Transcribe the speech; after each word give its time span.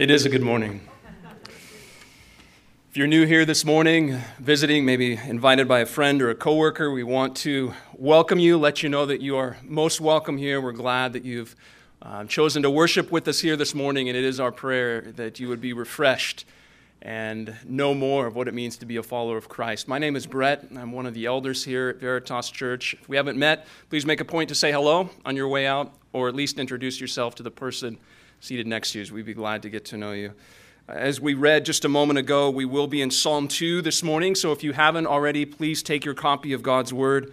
It 0.00 0.10
is 0.10 0.24
a 0.24 0.30
good 0.30 0.40
morning. 0.40 0.80
If 2.88 2.96
you're 2.96 3.06
new 3.06 3.26
here 3.26 3.44
this 3.44 3.66
morning, 3.66 4.18
visiting, 4.38 4.86
maybe 4.86 5.12
invited 5.12 5.68
by 5.68 5.80
a 5.80 5.84
friend 5.84 6.22
or 6.22 6.30
a 6.30 6.34
coworker, 6.34 6.90
we 6.90 7.02
want 7.02 7.36
to 7.36 7.74
welcome 7.98 8.38
you, 8.38 8.56
let 8.56 8.82
you 8.82 8.88
know 8.88 9.04
that 9.04 9.20
you 9.20 9.36
are 9.36 9.58
most 9.62 10.00
welcome 10.00 10.38
here. 10.38 10.58
We're 10.58 10.72
glad 10.72 11.12
that 11.12 11.26
you've 11.26 11.54
uh, 12.00 12.24
chosen 12.24 12.62
to 12.62 12.70
worship 12.70 13.12
with 13.12 13.28
us 13.28 13.40
here 13.40 13.56
this 13.56 13.74
morning, 13.74 14.08
and 14.08 14.16
it 14.16 14.24
is 14.24 14.40
our 14.40 14.50
prayer 14.50 15.02
that 15.16 15.38
you 15.38 15.48
would 15.48 15.60
be 15.60 15.74
refreshed 15.74 16.46
and 17.02 17.54
know 17.66 17.92
more 17.92 18.26
of 18.26 18.34
what 18.34 18.48
it 18.48 18.54
means 18.54 18.78
to 18.78 18.86
be 18.86 18.96
a 18.96 19.02
follower 19.02 19.36
of 19.36 19.50
Christ. 19.50 19.86
My 19.86 19.98
name 19.98 20.16
is 20.16 20.26
Brett. 20.26 20.64
I'm 20.74 20.92
one 20.92 21.04
of 21.04 21.12
the 21.12 21.26
elders 21.26 21.62
here 21.62 21.90
at 21.90 21.96
Veritas 21.96 22.48
Church. 22.48 22.94
If 22.94 23.06
we 23.06 23.18
haven't 23.18 23.36
met, 23.38 23.66
please 23.90 24.06
make 24.06 24.22
a 24.22 24.24
point 24.24 24.48
to 24.48 24.54
say 24.54 24.72
hello 24.72 25.10
on 25.26 25.36
your 25.36 25.48
way 25.48 25.66
out, 25.66 25.92
or 26.14 26.26
at 26.26 26.34
least 26.34 26.58
introduce 26.58 27.02
yourself 27.02 27.34
to 27.34 27.42
the 27.42 27.50
person 27.50 27.98
seated 28.40 28.66
next 28.66 28.92
to 28.92 29.02
you. 29.02 29.14
We'd 29.14 29.26
be 29.26 29.34
glad 29.34 29.62
to 29.62 29.70
get 29.70 29.84
to 29.86 29.98
know 29.98 30.12
you. 30.12 30.32
As 30.88 31.20
we 31.20 31.34
read 31.34 31.64
just 31.64 31.84
a 31.84 31.88
moment 31.88 32.18
ago, 32.18 32.50
we 32.50 32.64
will 32.64 32.86
be 32.86 33.02
in 33.02 33.10
Psalm 33.10 33.46
2 33.46 33.82
this 33.82 34.02
morning. 34.02 34.34
So 34.34 34.50
if 34.50 34.64
you 34.64 34.72
haven't 34.72 35.06
already, 35.06 35.44
please 35.44 35.82
take 35.82 36.04
your 36.04 36.14
copy 36.14 36.52
of 36.52 36.62
God's 36.62 36.92
Word 36.92 37.32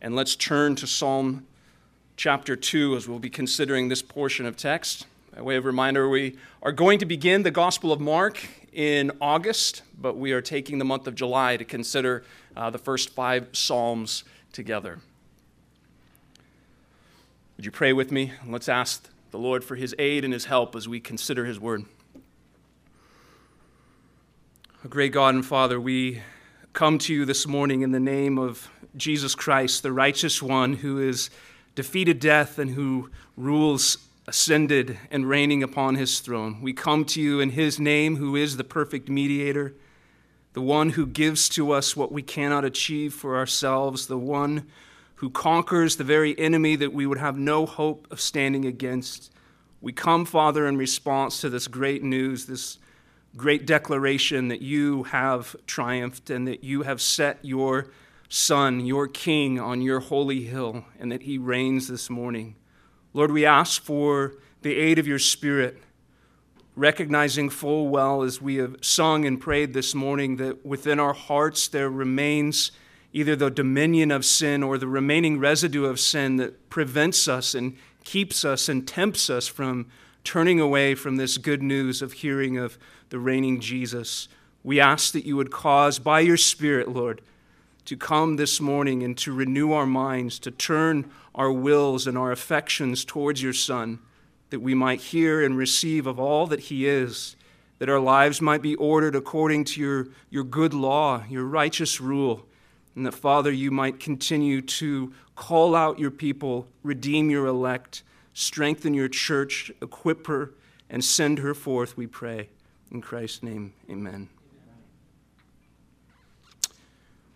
and 0.00 0.16
let's 0.16 0.34
turn 0.34 0.74
to 0.76 0.86
Psalm 0.86 1.46
chapter 2.16 2.56
2 2.56 2.96
as 2.96 3.06
we'll 3.06 3.18
be 3.18 3.30
considering 3.30 3.88
this 3.88 4.02
portion 4.02 4.46
of 4.46 4.56
text. 4.56 5.06
By 5.34 5.42
way 5.42 5.56
of 5.56 5.66
reminder, 5.66 6.08
we 6.08 6.38
are 6.62 6.72
going 6.72 6.98
to 6.98 7.06
begin 7.06 7.42
the 7.42 7.50
Gospel 7.50 7.92
of 7.92 8.00
Mark 8.00 8.42
in 8.72 9.12
August, 9.20 9.82
but 9.98 10.16
we 10.16 10.32
are 10.32 10.40
taking 10.40 10.78
the 10.78 10.84
month 10.84 11.06
of 11.06 11.14
July 11.14 11.58
to 11.58 11.64
consider 11.64 12.24
uh, 12.56 12.70
the 12.70 12.78
first 12.78 13.10
five 13.10 13.48
Psalms 13.52 14.24
together. 14.52 14.98
Would 17.56 17.66
you 17.66 17.70
pray 17.70 17.92
with 17.92 18.10
me? 18.10 18.32
Let's 18.46 18.68
ask 18.68 19.08
the 19.30 19.38
Lord 19.38 19.62
for 19.62 19.76
his 19.76 19.94
aid 19.98 20.24
and 20.24 20.32
his 20.32 20.46
help 20.46 20.74
as 20.74 20.88
we 20.88 21.00
consider 21.00 21.44
his 21.44 21.60
word. 21.60 21.84
A 24.84 24.88
great 24.88 25.12
God 25.12 25.34
and 25.34 25.44
Father, 25.44 25.80
we 25.80 26.22
come 26.72 26.98
to 26.98 27.14
you 27.14 27.24
this 27.24 27.46
morning 27.46 27.82
in 27.82 27.92
the 27.92 28.00
name 28.00 28.38
of 28.38 28.68
Jesus 28.96 29.34
Christ, 29.34 29.82
the 29.82 29.92
righteous 29.92 30.42
one 30.42 30.74
who 30.74 30.96
has 30.98 31.30
defeated 31.74 32.18
death 32.18 32.58
and 32.58 32.70
who 32.70 33.10
rules 33.36 33.98
ascended 34.26 34.98
and 35.10 35.28
reigning 35.28 35.62
upon 35.62 35.96
his 35.96 36.20
throne. 36.20 36.60
We 36.62 36.72
come 36.72 37.04
to 37.06 37.20
you 37.20 37.40
in 37.40 37.50
his 37.50 37.78
name, 37.78 38.16
who 38.16 38.36
is 38.36 38.56
the 38.56 38.64
perfect 38.64 39.08
mediator, 39.08 39.74
the 40.52 40.60
one 40.60 40.90
who 40.90 41.06
gives 41.06 41.48
to 41.50 41.72
us 41.72 41.96
what 41.96 42.10
we 42.10 42.22
cannot 42.22 42.64
achieve 42.64 43.14
for 43.14 43.36
ourselves, 43.36 44.06
the 44.06 44.18
one 44.18 44.66
who 45.20 45.28
conquers 45.28 45.96
the 45.96 46.04
very 46.04 46.36
enemy 46.38 46.76
that 46.76 46.94
we 46.94 47.04
would 47.04 47.18
have 47.18 47.36
no 47.36 47.66
hope 47.66 48.06
of 48.10 48.18
standing 48.18 48.64
against. 48.64 49.30
We 49.82 49.92
come, 49.92 50.24
Father, 50.24 50.66
in 50.66 50.78
response 50.78 51.42
to 51.42 51.50
this 51.50 51.68
great 51.68 52.02
news, 52.02 52.46
this 52.46 52.78
great 53.36 53.66
declaration 53.66 54.48
that 54.48 54.62
you 54.62 55.02
have 55.02 55.54
triumphed 55.66 56.30
and 56.30 56.48
that 56.48 56.64
you 56.64 56.82
have 56.82 57.02
set 57.02 57.38
your 57.42 57.88
Son, 58.30 58.80
your 58.86 59.06
King, 59.08 59.60
on 59.60 59.82
your 59.82 60.00
holy 60.00 60.44
hill, 60.44 60.86
and 60.98 61.12
that 61.12 61.24
he 61.24 61.36
reigns 61.36 61.86
this 61.86 62.08
morning. 62.08 62.56
Lord, 63.12 63.30
we 63.30 63.44
ask 63.44 63.82
for 63.82 64.36
the 64.62 64.74
aid 64.74 64.98
of 64.98 65.06
your 65.06 65.18
Spirit, 65.18 65.82
recognizing 66.76 67.50
full 67.50 67.88
well 67.88 68.22
as 68.22 68.40
we 68.40 68.54
have 68.54 68.76
sung 68.80 69.26
and 69.26 69.38
prayed 69.38 69.74
this 69.74 69.94
morning 69.94 70.36
that 70.36 70.64
within 70.64 70.98
our 70.98 71.12
hearts 71.12 71.68
there 71.68 71.90
remains 71.90 72.72
either 73.12 73.34
the 73.34 73.50
dominion 73.50 74.10
of 74.10 74.24
sin 74.24 74.62
or 74.62 74.78
the 74.78 74.86
remaining 74.86 75.38
residue 75.38 75.84
of 75.84 75.98
sin 75.98 76.36
that 76.36 76.70
prevents 76.70 77.26
us 77.26 77.54
and 77.54 77.76
keeps 78.04 78.44
us 78.44 78.68
and 78.68 78.86
tempts 78.86 79.28
us 79.28 79.48
from 79.48 79.86
turning 80.22 80.60
away 80.60 80.94
from 80.94 81.16
this 81.16 81.38
good 81.38 81.62
news 81.62 82.02
of 82.02 82.12
hearing 82.14 82.56
of 82.56 82.78
the 83.08 83.18
reigning 83.18 83.60
Jesus. 83.60 84.28
We 84.62 84.78
ask 84.78 85.12
that 85.12 85.26
you 85.26 85.36
would 85.36 85.50
cause 85.50 85.98
by 85.98 86.20
your 86.20 86.36
Spirit, 86.36 86.88
Lord, 86.88 87.22
to 87.86 87.96
come 87.96 88.36
this 88.36 88.60
morning 88.60 89.02
and 89.02 89.16
to 89.18 89.32
renew 89.32 89.72
our 89.72 89.86
minds, 89.86 90.38
to 90.40 90.50
turn 90.50 91.10
our 91.34 91.50
wills 91.50 92.06
and 92.06 92.16
our 92.16 92.30
affections 92.30 93.04
towards 93.04 93.42
your 93.42 93.52
Son, 93.52 93.98
that 94.50 94.60
we 94.60 94.74
might 94.74 95.00
hear 95.00 95.42
and 95.44 95.56
receive 95.56 96.06
of 96.06 96.20
all 96.20 96.46
that 96.46 96.60
he 96.60 96.86
is, 96.86 97.36
that 97.78 97.88
our 97.88 98.00
lives 98.00 98.40
might 98.40 98.62
be 98.62 98.74
ordered 98.76 99.16
according 99.16 99.64
to 99.64 99.80
your, 99.80 100.08
your 100.28 100.44
good 100.44 100.74
law, 100.74 101.24
your 101.28 101.44
righteous 101.44 102.00
rule 102.00 102.46
and 102.94 103.06
that, 103.06 103.14
Father, 103.14 103.50
you 103.50 103.70
might 103.70 104.00
continue 104.00 104.60
to 104.60 105.12
call 105.36 105.74
out 105.74 105.98
your 105.98 106.10
people, 106.10 106.66
redeem 106.82 107.30
your 107.30 107.46
elect, 107.46 108.02
strengthen 108.34 108.94
your 108.94 109.08
church, 109.08 109.70
equip 109.80 110.26
her, 110.26 110.52
and 110.88 111.04
send 111.04 111.38
her 111.38 111.54
forth, 111.54 111.96
we 111.96 112.06
pray. 112.06 112.48
In 112.90 113.00
Christ's 113.00 113.42
name, 113.42 113.72
amen. 113.88 114.28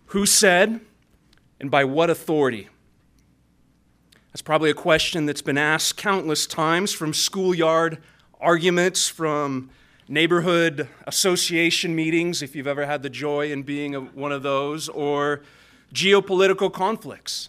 Who 0.07 0.27
said, 0.27 0.81
and 1.61 1.71
by 1.71 1.85
what 1.85 2.11
authority? 2.11 2.69
That's 4.33 4.43
probably 4.43 4.71
a 4.71 4.75
question 4.75 5.27
that's 5.27 5.43
been 5.43 5.59
asked 5.59 5.97
countless 5.97 6.47
times 6.47 6.93
from 6.93 7.15
schoolyard 7.15 7.99
arguments, 8.41 9.09
from 9.09 9.71
neighborhood 10.09 10.89
association 11.07 11.95
meetings, 11.95 12.43
if 12.43 12.55
you've 12.55 12.67
ever 12.67 12.87
had 12.87 13.03
the 13.03 13.11
joy 13.11 13.51
in 13.51 13.63
being 13.63 13.95
a, 13.95 14.01
one 14.01 14.33
of 14.33 14.43
those, 14.43 14.89
or 14.89 15.43
geopolitical 15.93 16.73
conflicts. 16.73 17.49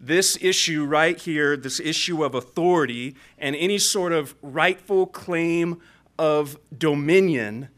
This 0.00 0.38
issue 0.40 0.84
right 0.84 1.18
here, 1.18 1.56
this 1.56 1.78
issue 1.78 2.24
of 2.24 2.34
authority 2.34 3.16
and 3.36 3.54
any 3.54 3.78
sort 3.78 4.12
of 4.12 4.34
rightful 4.40 5.06
claim 5.06 5.80
of 6.18 6.58
dominion, 6.76 7.68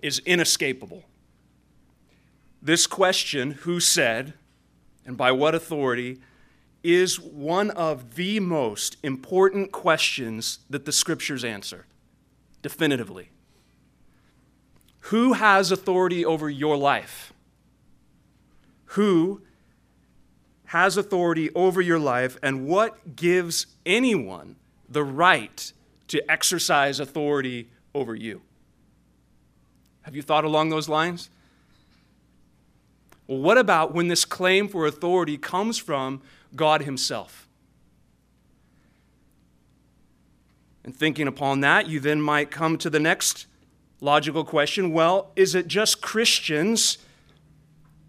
is 0.00 0.20
inescapable. 0.20 1.04
This 2.62 2.86
question, 2.86 3.50
who 3.52 3.80
said 3.80 4.34
and 5.04 5.16
by 5.16 5.32
what 5.32 5.54
authority, 5.54 6.20
is 6.82 7.18
one 7.18 7.70
of 7.70 8.14
the 8.14 8.40
most 8.40 8.96
important 9.02 9.72
questions 9.72 10.60
that 10.70 10.84
the 10.84 10.92
scriptures 10.92 11.44
answer 11.44 11.86
definitively. 12.62 13.30
Who 15.08 15.32
has 15.32 15.72
authority 15.72 16.22
over 16.22 16.50
your 16.50 16.76
life? 16.76 17.32
Who 18.92 19.40
has 20.66 20.98
authority 20.98 21.48
over 21.54 21.80
your 21.80 21.98
life, 21.98 22.36
and 22.42 22.66
what 22.66 23.16
gives 23.16 23.68
anyone 23.86 24.56
the 24.86 25.02
right 25.02 25.72
to 26.08 26.30
exercise 26.30 27.00
authority 27.00 27.70
over 27.94 28.14
you? 28.14 28.42
Have 30.02 30.14
you 30.14 30.20
thought 30.20 30.44
along 30.44 30.68
those 30.68 30.90
lines? 30.90 31.30
Well, 33.26 33.38
what 33.38 33.56
about 33.56 33.94
when 33.94 34.08
this 34.08 34.26
claim 34.26 34.68
for 34.68 34.84
authority 34.84 35.38
comes 35.38 35.78
from 35.78 36.20
God 36.54 36.82
Himself? 36.82 37.48
And 40.84 40.94
thinking 40.94 41.26
upon 41.26 41.60
that, 41.60 41.88
you 41.88 41.98
then 41.98 42.20
might 42.20 42.50
come 42.50 42.76
to 42.76 42.90
the 42.90 43.00
next 43.00 43.46
logical 44.00 44.44
question 44.44 44.92
well, 44.92 45.30
is 45.36 45.54
it 45.54 45.68
just 45.68 46.00
Christians? 46.00 46.98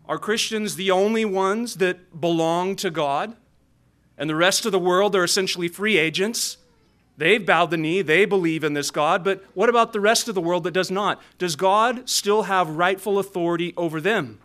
Are 0.08 0.18
Christians 0.18 0.76
the 0.76 0.92
only 0.92 1.26
ones 1.26 1.76
that 1.76 2.20
belong 2.20 2.76
to 2.78 2.90
God? 2.90 3.36
And 4.18 4.30
the 4.30 4.36
rest 4.36 4.66
of 4.66 4.72
the 4.72 4.80
world 4.80 5.16
are 5.16 5.24
essentially 5.24 5.68
free 5.68 5.98
agents. 5.98 6.58
They've 7.18 7.46
bowed 7.46 7.72
the 7.72 7.78
knee, 7.78 8.02
they 8.02 8.24
believe 8.26 8.64
in 8.64 8.74
this 8.74 8.92
God, 8.92 9.26
but 9.26 9.44
what 9.54 9.68
about 9.68 9.92
the 9.92 10.00
rest 10.00 10.30
of 10.30 10.36
the 10.36 10.42
world 10.42 10.64
that 10.64 10.72
does 10.72 10.90
not? 10.90 11.22
Does 11.38 11.58
God 11.58 12.10
still 12.10 12.44
have 12.44 12.70
rightful 12.70 13.20
authority 13.20 13.74
over 13.76 14.00
them? 14.00 14.40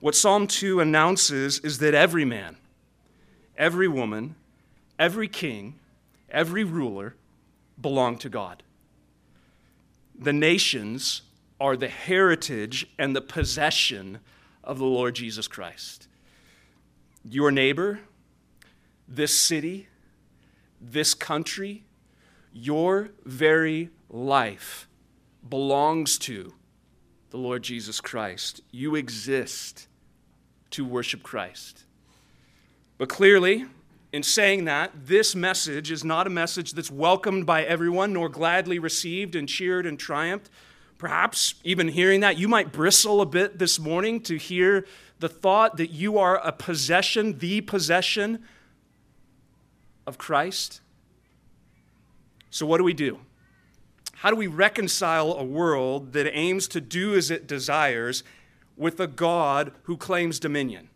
What 0.00 0.14
Psalm 0.14 0.46
2 0.46 0.80
announces 0.80 1.58
is 1.58 1.78
that 1.78 1.92
every 1.92 2.24
man, 2.24 2.56
every 3.58 3.88
woman, 3.88 4.36
every 4.98 5.28
king, 5.28 5.78
every 6.30 6.64
ruler 6.64 7.14
belong 7.78 8.16
to 8.18 8.30
God 8.30 8.62
the 10.20 10.32
nations 10.32 11.22
are 11.58 11.76
the 11.76 11.88
heritage 11.88 12.86
and 12.98 13.16
the 13.16 13.22
possession 13.22 14.20
of 14.62 14.78
the 14.78 14.84
Lord 14.84 15.14
Jesus 15.14 15.48
Christ. 15.48 16.06
Your 17.24 17.50
neighbor, 17.50 18.00
this 19.08 19.36
city, 19.36 19.88
this 20.80 21.14
country, 21.14 21.84
your 22.52 23.10
very 23.24 23.90
life 24.10 24.86
belongs 25.48 26.18
to 26.18 26.54
the 27.30 27.38
Lord 27.38 27.62
Jesus 27.62 28.00
Christ. 28.00 28.60
You 28.70 28.94
exist 28.94 29.88
to 30.70 30.84
worship 30.84 31.22
Christ. 31.22 31.84
But 32.98 33.08
clearly, 33.08 33.66
in 34.12 34.22
saying 34.22 34.64
that, 34.64 34.92
this 35.06 35.34
message 35.34 35.90
is 35.90 36.04
not 36.04 36.26
a 36.26 36.30
message 36.30 36.72
that's 36.72 36.90
welcomed 36.90 37.46
by 37.46 37.62
everyone, 37.62 38.12
nor 38.12 38.28
gladly 38.28 38.78
received 38.78 39.36
and 39.36 39.48
cheered 39.48 39.86
and 39.86 39.98
triumphed. 39.98 40.50
Perhaps 40.98 41.54
even 41.64 41.88
hearing 41.88 42.20
that, 42.20 42.36
you 42.36 42.48
might 42.48 42.72
bristle 42.72 43.20
a 43.20 43.26
bit 43.26 43.58
this 43.58 43.78
morning 43.78 44.20
to 44.22 44.36
hear 44.36 44.84
the 45.20 45.28
thought 45.28 45.76
that 45.76 45.90
you 45.90 46.18
are 46.18 46.36
a 46.38 46.50
possession, 46.50 47.38
the 47.38 47.60
possession 47.60 48.42
of 50.06 50.18
Christ. 50.18 50.80
So, 52.50 52.66
what 52.66 52.78
do 52.78 52.84
we 52.84 52.92
do? 52.92 53.20
How 54.16 54.28
do 54.28 54.36
we 54.36 54.48
reconcile 54.48 55.32
a 55.32 55.44
world 55.44 56.12
that 56.12 56.26
aims 56.36 56.68
to 56.68 56.80
do 56.80 57.14
as 57.14 57.30
it 57.30 57.46
desires 57.46 58.22
with 58.76 59.00
a 59.00 59.06
God 59.06 59.72
who 59.84 59.96
claims 59.96 60.38
dominion? 60.38 60.89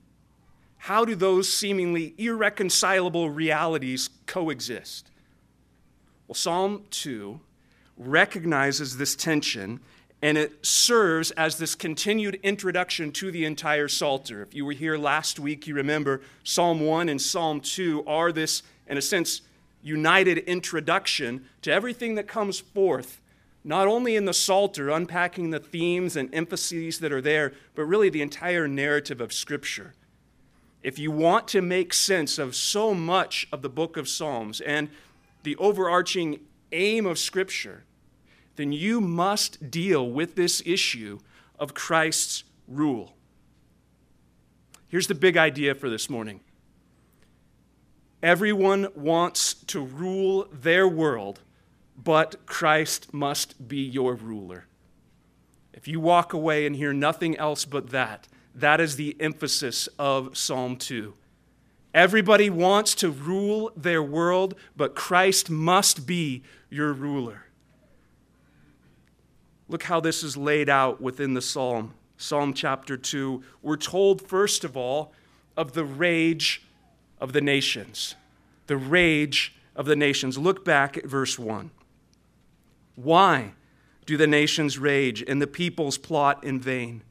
How 0.84 1.06
do 1.06 1.14
those 1.14 1.50
seemingly 1.50 2.12
irreconcilable 2.18 3.30
realities 3.30 4.10
coexist? 4.26 5.08
Well, 6.28 6.34
Psalm 6.34 6.84
2 6.90 7.40
recognizes 7.96 8.98
this 8.98 9.16
tension 9.16 9.80
and 10.20 10.36
it 10.36 10.66
serves 10.66 11.30
as 11.30 11.56
this 11.56 11.74
continued 11.74 12.38
introduction 12.42 13.12
to 13.12 13.30
the 13.30 13.46
entire 13.46 13.88
Psalter. 13.88 14.42
If 14.42 14.54
you 14.54 14.66
were 14.66 14.72
here 14.72 14.98
last 14.98 15.40
week, 15.40 15.66
you 15.66 15.74
remember 15.74 16.20
Psalm 16.42 16.80
1 16.80 17.08
and 17.08 17.18
Psalm 17.18 17.62
2 17.62 18.04
are 18.06 18.30
this, 18.30 18.62
in 18.86 18.98
a 18.98 19.02
sense, 19.02 19.40
united 19.82 20.36
introduction 20.36 21.46
to 21.62 21.72
everything 21.72 22.14
that 22.16 22.28
comes 22.28 22.60
forth, 22.60 23.22
not 23.64 23.86
only 23.86 24.16
in 24.16 24.26
the 24.26 24.34
Psalter, 24.34 24.90
unpacking 24.90 25.48
the 25.48 25.60
themes 25.60 26.14
and 26.14 26.28
emphases 26.34 26.98
that 26.98 27.10
are 27.10 27.22
there, 27.22 27.54
but 27.74 27.84
really 27.84 28.10
the 28.10 28.20
entire 28.20 28.68
narrative 28.68 29.22
of 29.22 29.32
Scripture. 29.32 29.94
If 30.84 30.98
you 30.98 31.10
want 31.10 31.48
to 31.48 31.62
make 31.62 31.94
sense 31.94 32.38
of 32.38 32.54
so 32.54 32.92
much 32.92 33.48
of 33.50 33.62
the 33.62 33.70
book 33.70 33.96
of 33.96 34.06
Psalms 34.06 34.60
and 34.60 34.90
the 35.42 35.56
overarching 35.56 36.40
aim 36.72 37.06
of 37.06 37.18
Scripture, 37.18 37.84
then 38.56 38.70
you 38.70 39.00
must 39.00 39.70
deal 39.70 40.06
with 40.06 40.34
this 40.34 40.62
issue 40.66 41.20
of 41.58 41.72
Christ's 41.72 42.44
rule. 42.68 43.14
Here's 44.88 45.06
the 45.06 45.14
big 45.14 45.38
idea 45.38 45.74
for 45.74 45.88
this 45.88 46.10
morning 46.10 46.40
everyone 48.22 48.88
wants 48.94 49.54
to 49.54 49.80
rule 49.80 50.46
their 50.52 50.86
world, 50.86 51.40
but 51.96 52.44
Christ 52.44 53.14
must 53.14 53.66
be 53.66 53.78
your 53.78 54.14
ruler. 54.14 54.66
If 55.72 55.88
you 55.88 55.98
walk 55.98 56.34
away 56.34 56.66
and 56.66 56.76
hear 56.76 56.92
nothing 56.92 57.38
else 57.38 57.64
but 57.64 57.88
that, 57.88 58.28
that 58.54 58.80
is 58.80 58.96
the 58.96 59.16
emphasis 59.18 59.88
of 59.98 60.36
Psalm 60.36 60.76
2. 60.76 61.14
Everybody 61.92 62.50
wants 62.50 62.94
to 62.96 63.10
rule 63.10 63.72
their 63.76 64.02
world, 64.02 64.54
but 64.76 64.94
Christ 64.94 65.48
must 65.48 66.06
be 66.06 66.42
your 66.70 66.92
ruler. 66.92 67.46
Look 69.68 69.84
how 69.84 70.00
this 70.00 70.22
is 70.22 70.36
laid 70.36 70.68
out 70.68 71.00
within 71.00 71.34
the 71.34 71.42
psalm. 71.42 71.94
Psalm 72.16 72.52
chapter 72.52 72.96
2. 72.96 73.42
We're 73.62 73.76
told, 73.76 74.22
first 74.22 74.64
of 74.64 74.76
all, 74.76 75.12
of 75.56 75.72
the 75.72 75.84
rage 75.84 76.62
of 77.20 77.32
the 77.32 77.40
nations. 77.40 78.14
The 78.66 78.76
rage 78.76 79.54
of 79.76 79.86
the 79.86 79.96
nations. 79.96 80.36
Look 80.36 80.64
back 80.64 80.96
at 80.96 81.06
verse 81.06 81.38
1. 81.38 81.70
Why 82.96 83.52
do 84.06 84.16
the 84.16 84.26
nations 84.26 84.78
rage 84.78 85.24
and 85.26 85.40
the 85.40 85.46
peoples 85.46 85.98
plot 85.98 86.44
in 86.44 86.60
vain? 86.60 87.02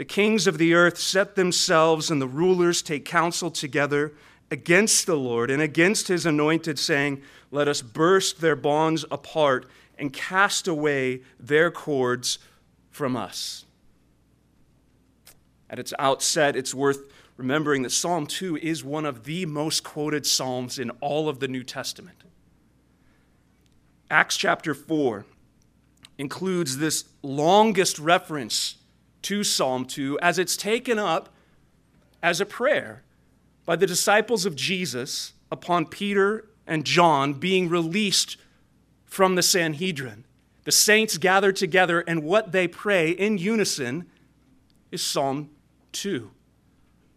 The 0.00 0.06
kings 0.06 0.46
of 0.46 0.56
the 0.56 0.72
earth 0.72 0.96
set 0.96 1.34
themselves 1.34 2.10
and 2.10 2.22
the 2.22 2.26
rulers 2.26 2.80
take 2.80 3.04
counsel 3.04 3.50
together 3.50 4.14
against 4.50 5.04
the 5.04 5.14
Lord 5.14 5.50
and 5.50 5.60
against 5.60 6.08
his 6.08 6.24
anointed, 6.24 6.78
saying, 6.78 7.20
Let 7.50 7.68
us 7.68 7.82
burst 7.82 8.40
their 8.40 8.56
bonds 8.56 9.04
apart 9.10 9.68
and 9.98 10.10
cast 10.10 10.66
away 10.66 11.20
their 11.38 11.70
cords 11.70 12.38
from 12.88 13.14
us. 13.14 13.66
At 15.68 15.78
its 15.78 15.92
outset, 15.98 16.56
it's 16.56 16.74
worth 16.74 17.12
remembering 17.36 17.82
that 17.82 17.90
Psalm 17.90 18.26
2 18.26 18.56
is 18.56 18.82
one 18.82 19.04
of 19.04 19.24
the 19.24 19.44
most 19.44 19.84
quoted 19.84 20.24
Psalms 20.24 20.78
in 20.78 20.88
all 21.02 21.28
of 21.28 21.40
the 21.40 21.48
New 21.48 21.62
Testament. 21.62 22.22
Acts 24.10 24.38
chapter 24.38 24.72
4 24.72 25.26
includes 26.16 26.78
this 26.78 27.04
longest 27.22 27.98
reference 27.98 28.76
to 29.22 29.44
Psalm 29.44 29.84
2 29.84 30.18
as 30.20 30.38
it's 30.38 30.56
taken 30.56 30.98
up 30.98 31.30
as 32.22 32.40
a 32.40 32.46
prayer 32.46 33.02
by 33.64 33.76
the 33.76 33.86
disciples 33.86 34.46
of 34.46 34.56
Jesus 34.56 35.32
upon 35.50 35.86
Peter 35.86 36.48
and 36.66 36.84
John 36.84 37.34
being 37.34 37.68
released 37.68 38.36
from 39.04 39.34
the 39.34 39.42
Sanhedrin. 39.42 40.24
The 40.64 40.72
saints 40.72 41.18
gather 41.18 41.52
together, 41.52 42.00
and 42.00 42.22
what 42.22 42.52
they 42.52 42.68
pray 42.68 43.10
in 43.10 43.38
unison 43.38 44.06
is 44.90 45.02
Psalm 45.02 45.50
2, 45.92 46.30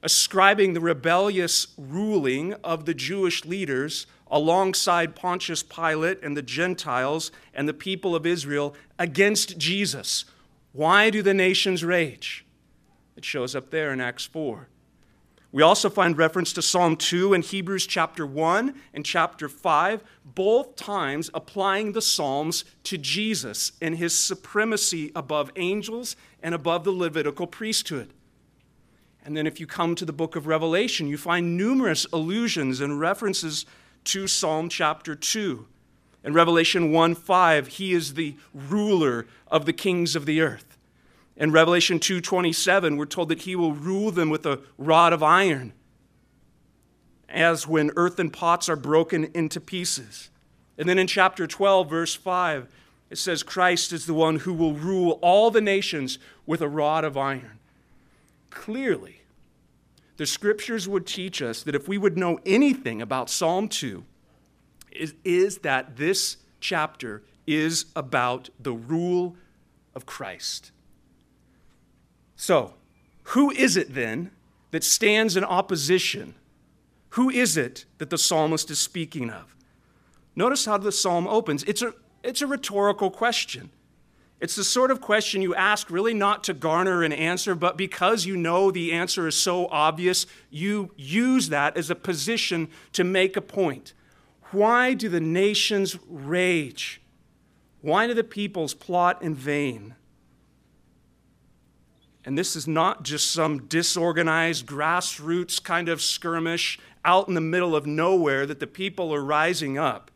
ascribing 0.02 0.74
the 0.74 0.80
rebellious 0.80 1.68
ruling 1.78 2.54
of 2.64 2.86
the 2.86 2.94
Jewish 2.94 3.46
leaders 3.46 4.08
alongside 4.32 5.16
Pontius 5.16 5.62
Pilate 5.62 6.24
and 6.24 6.36
the 6.36 6.42
Gentiles 6.42 7.32
and 7.54 7.70
the 7.70 7.74
people 7.74 8.16
of 8.16 8.26
Israel 8.26 8.74
against 8.98 9.58
Jesus. 9.58 10.26
Why 10.74 11.12
do 11.12 11.22
the 11.22 11.36
nations 11.36 11.84
rage? 11.84 12.46
It 13.16 13.24
shows 13.24 13.56
up 13.56 13.70
there 13.70 13.94
in 13.94 14.02
Acts 14.02 14.26
4. 14.26 14.68
We 15.52 15.62
also 15.62 15.88
find 15.88 16.18
reference 16.18 16.52
to 16.54 16.64
Psalm 16.64 16.98
2 16.98 17.36
and 17.36 17.44
Hebrews 17.44 17.86
chapter 17.86 18.26
1 18.26 18.74
and 18.92 19.06
chapter 19.06 19.48
5, 19.48 20.04
both 20.26 20.76
times 20.76 21.30
applying 21.32 21.92
the 21.92 22.02
Psalms 22.02 22.66
to 22.86 22.98
Jesus 22.98 23.74
and 23.80 23.96
his 23.96 24.20
supremacy 24.20 25.12
above 25.16 25.52
angels 25.56 26.16
and 26.42 26.56
above 26.56 26.86
the 26.86 26.92
Levitical 26.92 27.46
priesthood. 27.46 28.12
And 29.24 29.38
then 29.38 29.46
if 29.46 29.60
you 29.60 29.68
come 29.68 29.94
to 29.94 30.06
the 30.06 30.12
book 30.12 30.36
of 30.36 30.48
Revelation, 30.48 31.08
you 31.08 31.20
find 31.20 31.56
numerous 31.56 32.08
allusions 32.12 32.82
and 32.82 33.00
references 33.00 33.68
to 34.06 34.26
Psalm 34.26 34.70
chapter 34.70 35.14
2. 35.14 35.68
In 36.24 36.34
Revelation 36.34 36.92
1 36.92 37.16
5, 37.16 37.68
he 37.68 37.94
is 37.94 38.14
the 38.14 38.36
ruler 38.54 39.26
of 39.48 39.66
the 39.66 39.74
kings 39.74 40.16
of 40.16 40.26
the 40.26 40.42
earth. 40.42 40.78
In 41.36 41.52
Revelation 41.52 42.00
2:27, 42.00 42.98
we're 42.98 43.06
told 43.06 43.30
that 43.30 43.42
he 43.42 43.56
will 43.56 43.74
rule 43.74 44.12
them 44.12 44.30
with 44.30 44.46
a 44.46 44.62
rod 44.78 45.14
of 45.14 45.24
iron, 45.24 45.74
as 47.28 47.68
when 47.68 47.92
earthen 47.96 48.30
pots 48.30 48.70
are 48.70 48.76
broken 48.76 49.26
into 49.34 49.60
pieces. 49.60 50.30
And 50.78 50.88
then 50.88 51.00
in 51.00 51.08
chapter 51.08 51.48
12, 51.48 51.90
verse 51.90 52.16
5, 52.16 52.68
it 53.10 53.18
says 53.18 53.44
Christ 53.44 53.92
is 53.92 54.06
the 54.06 54.14
one 54.14 54.38
who 54.38 54.54
will 54.54 54.74
rule 54.74 55.20
all 55.22 55.52
the 55.52 55.62
nations 55.62 56.20
with 56.46 56.62
a 56.62 56.70
rod 56.70 57.04
of 57.04 57.18
iron. 57.18 57.60
Clearly, 58.50 59.22
the 60.18 60.26
scriptures 60.26 60.88
would 60.88 61.06
teach 61.06 61.42
us 61.42 61.64
that 61.64 61.76
if 61.76 61.88
we 61.88 61.98
would 61.98 62.18
know 62.18 62.40
anything 62.46 63.02
about 63.02 63.30
Psalm 63.30 63.68
2, 63.68 64.04
is, 64.96 65.14
is 65.24 65.60
that 65.60 65.98
this 65.98 66.38
chapter 66.60 67.24
is 67.46 67.86
about 67.96 68.50
the 68.60 68.74
rule 68.74 69.36
of 69.96 70.06
Christ. 70.06 70.72
So, 72.36 72.74
who 73.24 73.52
is 73.52 73.78
it 73.78 73.94
then 73.94 74.32
that 74.72 74.84
stands 74.84 75.38
in 75.38 75.44
opposition? 75.44 76.36
Who 77.10 77.30
is 77.30 77.58
it 77.58 77.86
that 78.00 78.10
the 78.10 78.18
psalmist 78.18 78.72
is 78.72 78.80
speaking 78.80 79.30
of? 79.30 79.56
Notice 80.36 80.66
how 80.66 80.78
the 80.78 80.92
psalm 80.92 81.28
opens. 81.28 81.64
It's 81.64 81.82
a, 81.82 81.94
it's 82.24 82.42
a 82.42 82.48
rhetorical 82.48 83.12
question. 83.12 83.70
It's 84.40 84.56
the 84.56 84.64
sort 84.64 84.92
of 84.92 85.00
question 85.00 85.42
you 85.42 85.56
ask 85.56 85.90
really 85.90 86.14
not 86.14 86.44
to 86.46 86.54
garner 86.54 87.04
an 87.04 87.14
answer, 87.14 87.56
but 87.56 87.78
because 87.78 88.26
you 88.26 88.36
know 88.36 88.72
the 88.72 88.92
answer 88.92 89.28
is 89.28 89.38
so 89.38 89.68
obvious, 89.68 90.26
you 90.50 90.92
use 90.98 91.50
that 91.50 91.78
as 91.78 91.90
a 91.90 91.96
position 91.96 92.68
to 92.92 93.06
make 93.06 93.38
a 93.38 93.42
point. 93.42 93.94
Why 94.54 94.94
do 94.94 95.10
the 95.10 95.20
nations 95.20 95.98
rage? 96.08 97.02
Why 97.82 98.08
do 98.08 98.14
the 98.14 98.24
peoples 98.24 98.74
plot 98.74 99.22
in 99.22 99.36
vain? 99.36 99.96
And 102.24 102.38
this 102.38 102.56
is 102.56 102.68
not 102.68 103.04
just 103.04 103.32
some 103.32 103.66
disorganized 103.66 104.66
grassroots 104.66 105.62
kind 105.62 105.90
of 105.90 106.02
skirmish 106.02 106.80
out 107.04 107.28
in 107.28 107.34
the 107.34 107.42
middle 107.42 107.76
of 107.76 107.86
nowhere 107.86 108.46
that 108.46 108.60
the 108.60 108.68
people 108.68 109.14
are 109.14 109.24
rising 109.24 109.78
up. 109.78 110.10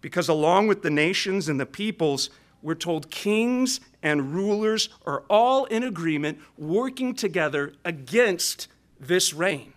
Because 0.00 0.28
along 0.28 0.68
with 0.68 0.82
the 0.82 0.90
nations 0.90 1.48
and 1.48 1.58
the 1.58 1.66
peoples, 1.66 2.30
we're 2.62 2.76
told 2.76 3.10
kings 3.10 3.80
and 4.02 4.32
rulers 4.32 4.88
are 5.06 5.24
all 5.28 5.64
in 5.64 5.82
agreement, 5.82 6.38
working 6.56 7.14
together 7.14 7.72
against 7.84 8.68
this 9.00 9.34
reign. 9.34 9.72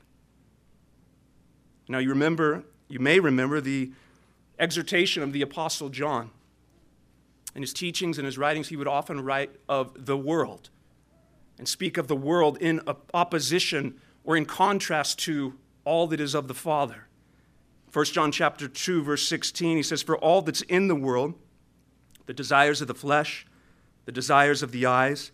Now, 1.88 1.98
you 1.98 2.10
remember, 2.10 2.63
you 2.91 3.00
may 3.00 3.19
remember 3.19 3.62
the 3.62 3.91
exhortation 4.60 5.24
of 5.24 5.31
the 5.33 5.41
Apostle 5.41 5.89
John. 5.89 6.29
In 7.55 7.62
his 7.62 7.74
teachings 7.74 8.17
and 8.17 8.25
his 8.25 8.38
writings, 8.38 8.67
he 8.67 8.75
would 8.75 8.88
often 8.88 9.21
write 9.21 9.51
of 9.67 10.05
the 10.05 10.17
world 10.17 10.69
and 11.57 11.67
speak 11.67 11.98
of 11.98 12.07
the 12.07 12.15
world 12.15 12.57
in 12.57 12.81
opposition 13.13 13.95
or 14.24 14.36
in 14.36 14.45
contrast 14.45 15.19
to 15.19 15.53
all 15.86 16.07
that 16.07 16.19
is 16.19 16.36
of 16.36 16.48
the 16.48 16.53
Father. 16.53 17.07
1 17.93 18.05
John 18.05 18.31
chapter 18.31 18.67
2 18.67 19.03
verse 19.03 19.27
16 19.27 19.77
he 19.77 19.83
says 19.83 20.01
for 20.01 20.17
all 20.17 20.41
that's 20.41 20.62
in 20.62 20.88
the 20.88 20.95
world 20.95 21.33
the 22.25 22.33
desires 22.33 22.79
of 22.79 22.88
the 22.88 22.93
flesh 22.93 23.45
the 24.05 24.13
desires 24.13 24.63
of 24.63 24.71
the 24.71 24.86
eyes 24.86 25.31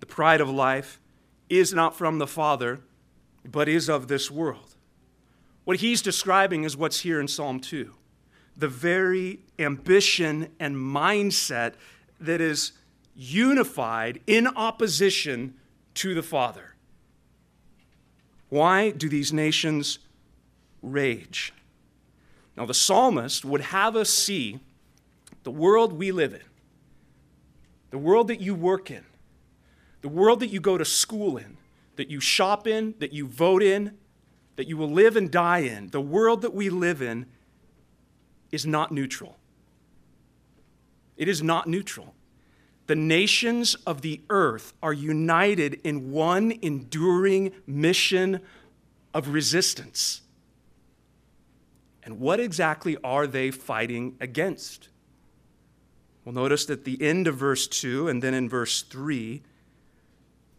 the 0.00 0.06
pride 0.06 0.40
of 0.40 0.50
life 0.50 1.00
is 1.48 1.72
not 1.72 1.94
from 1.94 2.18
the 2.18 2.26
Father 2.26 2.80
but 3.44 3.68
is 3.68 3.88
of 3.88 4.08
this 4.08 4.30
world. 4.32 4.71
What 5.64 5.78
he's 5.78 6.02
describing 6.02 6.64
is 6.64 6.76
what's 6.76 7.00
here 7.00 7.20
in 7.20 7.28
Psalm 7.28 7.60
2. 7.60 7.92
the 8.56 8.68
very 8.68 9.40
ambition 9.58 10.48
and 10.60 10.76
mindset 10.76 11.74
that 12.20 12.40
is 12.40 12.72
unified 13.14 14.20
in 14.26 14.46
opposition 14.46 15.54
to 15.94 16.14
the 16.14 16.22
Father. 16.22 16.74
Why 18.48 18.90
do 18.90 19.08
these 19.08 19.32
nations 19.32 19.98
rage? 20.82 21.52
Now, 22.56 22.66
the 22.66 22.74
psalmist 22.74 23.44
would 23.44 23.62
have 23.62 23.96
us 23.96 24.10
see 24.10 24.60
the 25.42 25.50
world 25.50 25.94
we 25.94 26.12
live 26.12 26.34
in, 26.34 26.42
the 27.90 27.98
world 27.98 28.28
that 28.28 28.40
you 28.40 28.54
work 28.54 28.90
in, 28.90 29.04
the 30.02 30.08
world 30.08 30.40
that 30.40 30.48
you 30.48 30.60
go 30.60 30.76
to 30.76 30.84
school 30.84 31.36
in, 31.36 31.56
that 31.96 32.10
you 32.10 32.20
shop 32.20 32.66
in, 32.66 32.94
that 32.98 33.12
you 33.12 33.26
vote 33.26 33.62
in, 33.62 33.96
that 34.56 34.68
you 34.68 34.76
will 34.76 34.90
live 34.90 35.16
and 35.16 35.30
die 35.30 35.60
in, 35.60 35.88
the 35.88 36.00
world 36.00 36.42
that 36.42 36.54
we 36.54 36.68
live 36.68 37.00
in 37.00 37.26
is 38.50 38.66
not 38.66 38.92
neutral. 38.92 39.38
It 41.16 41.28
is 41.28 41.42
not 41.42 41.66
neutral. 41.66 42.14
The 42.86 42.96
nations 42.96 43.74
of 43.86 44.02
the 44.02 44.20
earth 44.28 44.74
are 44.82 44.92
united 44.92 45.80
in 45.84 46.10
one 46.12 46.52
enduring 46.62 47.52
mission 47.66 48.40
of 49.14 49.28
resistance. 49.28 50.22
And 52.02 52.18
what 52.18 52.40
exactly 52.40 52.96
are 53.04 53.26
they 53.26 53.50
fighting 53.50 54.16
against? 54.20 54.88
Well, 56.24 56.34
notice 56.34 56.68
at 56.70 56.84
the 56.84 57.00
end 57.00 57.26
of 57.26 57.36
verse 57.36 57.66
2 57.66 58.08
and 58.08 58.22
then 58.22 58.34
in 58.34 58.48
verse 58.48 58.82
3, 58.82 59.42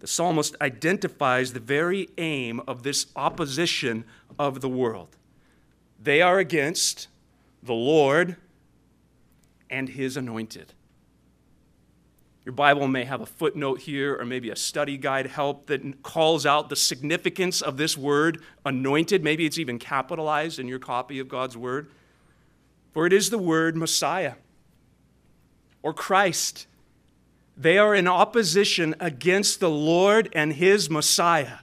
the 0.03 0.07
psalmist 0.07 0.57
identifies 0.59 1.53
the 1.53 1.61
very 1.61 2.09
aim 2.17 2.59
of 2.67 2.83
this 2.83 3.05
opposition 3.15 4.03
of 4.37 4.59
the 4.59 4.67
world. 4.67 5.15
They 5.97 6.21
are 6.21 6.39
against 6.39 7.07
the 7.63 7.73
Lord 7.73 8.35
and 9.69 9.87
his 9.87 10.17
anointed. 10.17 10.73
Your 12.43 12.51
Bible 12.51 12.89
may 12.89 13.05
have 13.05 13.21
a 13.21 13.25
footnote 13.25 13.79
here 13.79 14.19
or 14.19 14.25
maybe 14.25 14.49
a 14.49 14.57
study 14.57 14.97
guide 14.97 15.27
help 15.27 15.67
that 15.67 16.03
calls 16.03 16.45
out 16.45 16.67
the 16.67 16.75
significance 16.75 17.61
of 17.61 17.77
this 17.77 17.97
word, 17.97 18.43
anointed. 18.65 19.23
Maybe 19.23 19.45
it's 19.45 19.57
even 19.57 19.79
capitalized 19.79 20.59
in 20.59 20.67
your 20.67 20.79
copy 20.79 21.19
of 21.19 21.29
God's 21.29 21.55
word. 21.55 21.89
For 22.91 23.05
it 23.07 23.13
is 23.13 23.29
the 23.29 23.37
word 23.37 23.77
Messiah 23.77 24.33
or 25.81 25.93
Christ. 25.93 26.67
They 27.55 27.77
are 27.77 27.93
in 27.93 28.07
opposition 28.07 28.95
against 28.99 29.59
the 29.59 29.69
Lord 29.69 30.29
and 30.33 30.53
his 30.53 30.89
Messiah. 30.89 31.59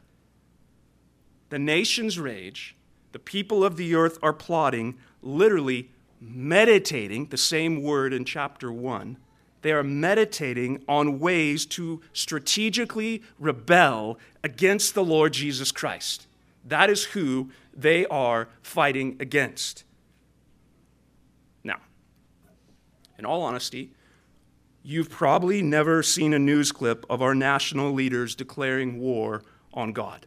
The 1.49 1.59
nations 1.59 2.19
rage, 2.19 2.77
the 3.13 3.19
people 3.19 3.65
of 3.65 3.77
the 3.77 3.95
earth 3.95 4.19
are 4.23 4.33
plotting, 4.33 4.99
literally 5.21 5.91
meditating, 6.21 7.27
the 7.27 7.37
same 7.37 7.83
word 7.83 8.13
in 8.13 8.25
chapter 8.25 8.71
1 8.71 9.17
they 9.63 9.73
are 9.73 9.83
meditating 9.83 10.83
on 10.89 11.19
ways 11.19 11.67
to 11.67 12.01
strategically 12.13 13.23
rebel 13.39 14.19
against 14.43 14.95
the 14.95 15.05
Lord 15.05 15.33
Jesus 15.33 15.71
Christ. 15.71 16.27
That 16.65 16.89
is 16.89 17.05
who 17.05 17.51
they 17.75 18.07
are 18.07 18.49
fighting 18.63 19.17
against. 19.21 19.85
Now, 21.63 21.81
in 23.19 23.27
all 23.27 23.43
honesty, 23.43 23.93
you've 24.83 25.11
probably 25.11 25.63
never 25.63 26.03
seen 26.03 26.33
a 26.33 26.39
news 26.39 26.73
clip 26.73 27.05
of 27.11 27.23
our 27.23 27.35
national 27.35 27.93
leaders 27.93 28.35
declaring 28.35 29.01
war 29.01 29.43
on 29.73 29.93
God. 29.93 30.27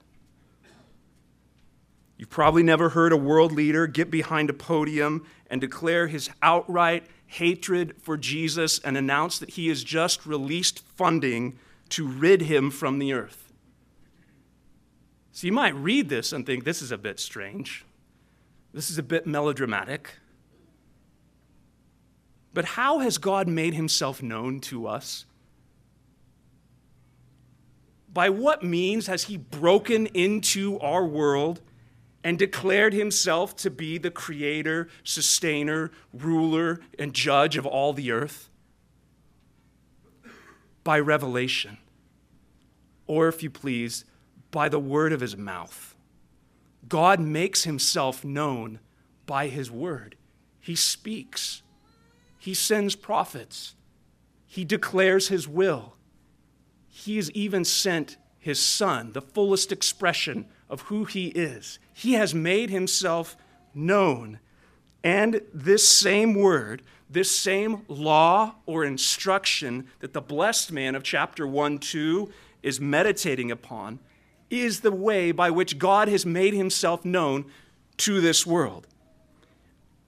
You've 2.17 2.29
probably 2.29 2.63
never 2.63 2.89
heard 2.89 3.11
a 3.11 3.17
world 3.17 3.51
leader 3.51 3.87
get 3.87 4.09
behind 4.09 4.49
a 4.49 4.53
podium 4.53 5.25
and 5.49 5.59
declare 5.59 6.07
his 6.07 6.29
outright 6.41 7.05
hatred 7.25 7.95
for 8.01 8.15
Jesus 8.15 8.79
and 8.79 8.95
announce 8.95 9.39
that 9.39 9.51
he 9.51 9.67
has 9.67 9.83
just 9.83 10.25
released 10.25 10.79
funding 10.79 11.57
to 11.89 12.07
rid 12.07 12.43
him 12.43 12.69
from 12.69 12.99
the 12.99 13.11
earth. 13.13 13.51
So 15.31 15.47
you 15.47 15.53
might 15.53 15.75
read 15.75 16.09
this 16.09 16.31
and 16.31 16.45
think 16.45 16.63
this 16.63 16.81
is 16.81 16.91
a 16.91 16.97
bit 16.97 17.19
strange. 17.19 17.85
This 18.71 18.89
is 18.89 18.97
a 18.97 19.03
bit 19.03 19.25
melodramatic. 19.25 20.19
But 22.53 22.65
how 22.65 22.99
has 22.99 23.17
God 23.17 23.47
made 23.47 23.73
himself 23.73 24.21
known 24.21 24.59
to 24.61 24.87
us? 24.87 25.25
By 28.13 28.29
what 28.29 28.63
means 28.63 29.07
has 29.07 29.23
he 29.23 29.37
broken 29.37 30.05
into 30.07 30.79
our 30.79 31.03
world 31.03 31.61
and 32.23 32.37
declared 32.37 32.93
himself 32.93 33.55
to 33.57 33.71
be 33.71 33.97
the 33.97 34.11
creator, 34.11 34.87
sustainer, 35.03 35.91
ruler, 36.13 36.79
and 36.99 37.13
judge 37.13 37.57
of 37.57 37.65
all 37.65 37.91
the 37.91 38.11
earth? 38.11 38.49
By 40.83 40.99
revelation, 40.99 41.79
or 43.07 43.27
if 43.27 43.41
you 43.41 43.49
please, 43.49 44.05
by 44.51 44.69
the 44.69 44.79
word 44.79 45.11
of 45.11 45.21
his 45.21 45.35
mouth. 45.35 45.95
God 46.87 47.19
makes 47.19 47.63
himself 47.63 48.23
known 48.23 48.79
by 49.25 49.47
his 49.47 49.71
word. 49.71 50.15
He 50.59 50.75
speaks, 50.75 51.62
he 52.43 52.53
sends 52.53 52.93
prophets, 52.93 53.73
he 54.45 54.65
declares 54.65 55.29
his 55.29 55.47
will. 55.47 55.93
He 56.89 57.15
has 57.15 57.31
even 57.31 57.63
sent 57.63 58.17
his 58.37 58.61
son, 58.61 59.13
the 59.13 59.21
fullest 59.21 59.71
expression 59.71 60.47
of 60.69 60.81
who 60.81 61.05
he 61.05 61.27
is. 61.27 61.79
He 61.93 62.15
has 62.15 62.35
made 62.35 62.69
himself 62.69 63.37
known. 63.73 64.39
And 65.05 65.39
this 65.53 65.87
same 65.87 66.33
word, 66.33 66.81
this 67.09 67.31
same 67.31 67.83
law 67.87 68.55
or 68.65 68.83
instruction 68.83 69.87
that 70.01 70.11
the 70.11 70.19
blessed 70.19 70.69
man 70.69 70.95
of 70.95 71.03
chapter 71.03 71.47
1 71.47 71.79
2 71.79 72.29
is 72.61 72.81
meditating 72.81 73.51
upon, 73.51 73.99
is 74.49 74.81
the 74.81 74.91
way 74.91 75.31
by 75.31 75.49
which 75.49 75.77
God 75.77 76.09
has 76.09 76.25
made 76.25 76.53
himself 76.53 77.05
known 77.05 77.45
to 77.99 78.19
this 78.19 78.45
world. 78.45 78.85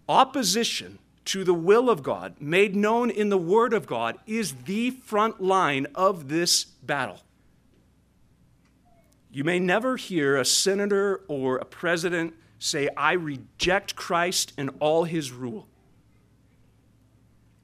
Opposition 0.09 0.99
to 1.25 1.43
the 1.43 1.53
will 1.53 1.89
of 1.89 2.03
God, 2.03 2.35
made 2.39 2.75
known 2.75 3.09
in 3.09 3.29
the 3.29 3.37
Word 3.37 3.73
of 3.73 3.87
God, 3.87 4.17
is 4.27 4.53
the 4.65 4.91
front 4.91 5.41
line 5.41 5.87
of 5.95 6.29
this 6.29 6.63
battle. 6.63 7.21
You 9.31 9.43
may 9.43 9.59
never 9.59 9.97
hear 9.97 10.37
a 10.37 10.45
senator 10.45 11.21
or 11.27 11.57
a 11.57 11.65
president 11.65 12.35
say, 12.59 12.87
I 12.95 13.13
reject 13.13 13.95
Christ 13.95 14.53
and 14.57 14.69
all 14.79 15.03
his 15.03 15.31
rule. 15.31 15.67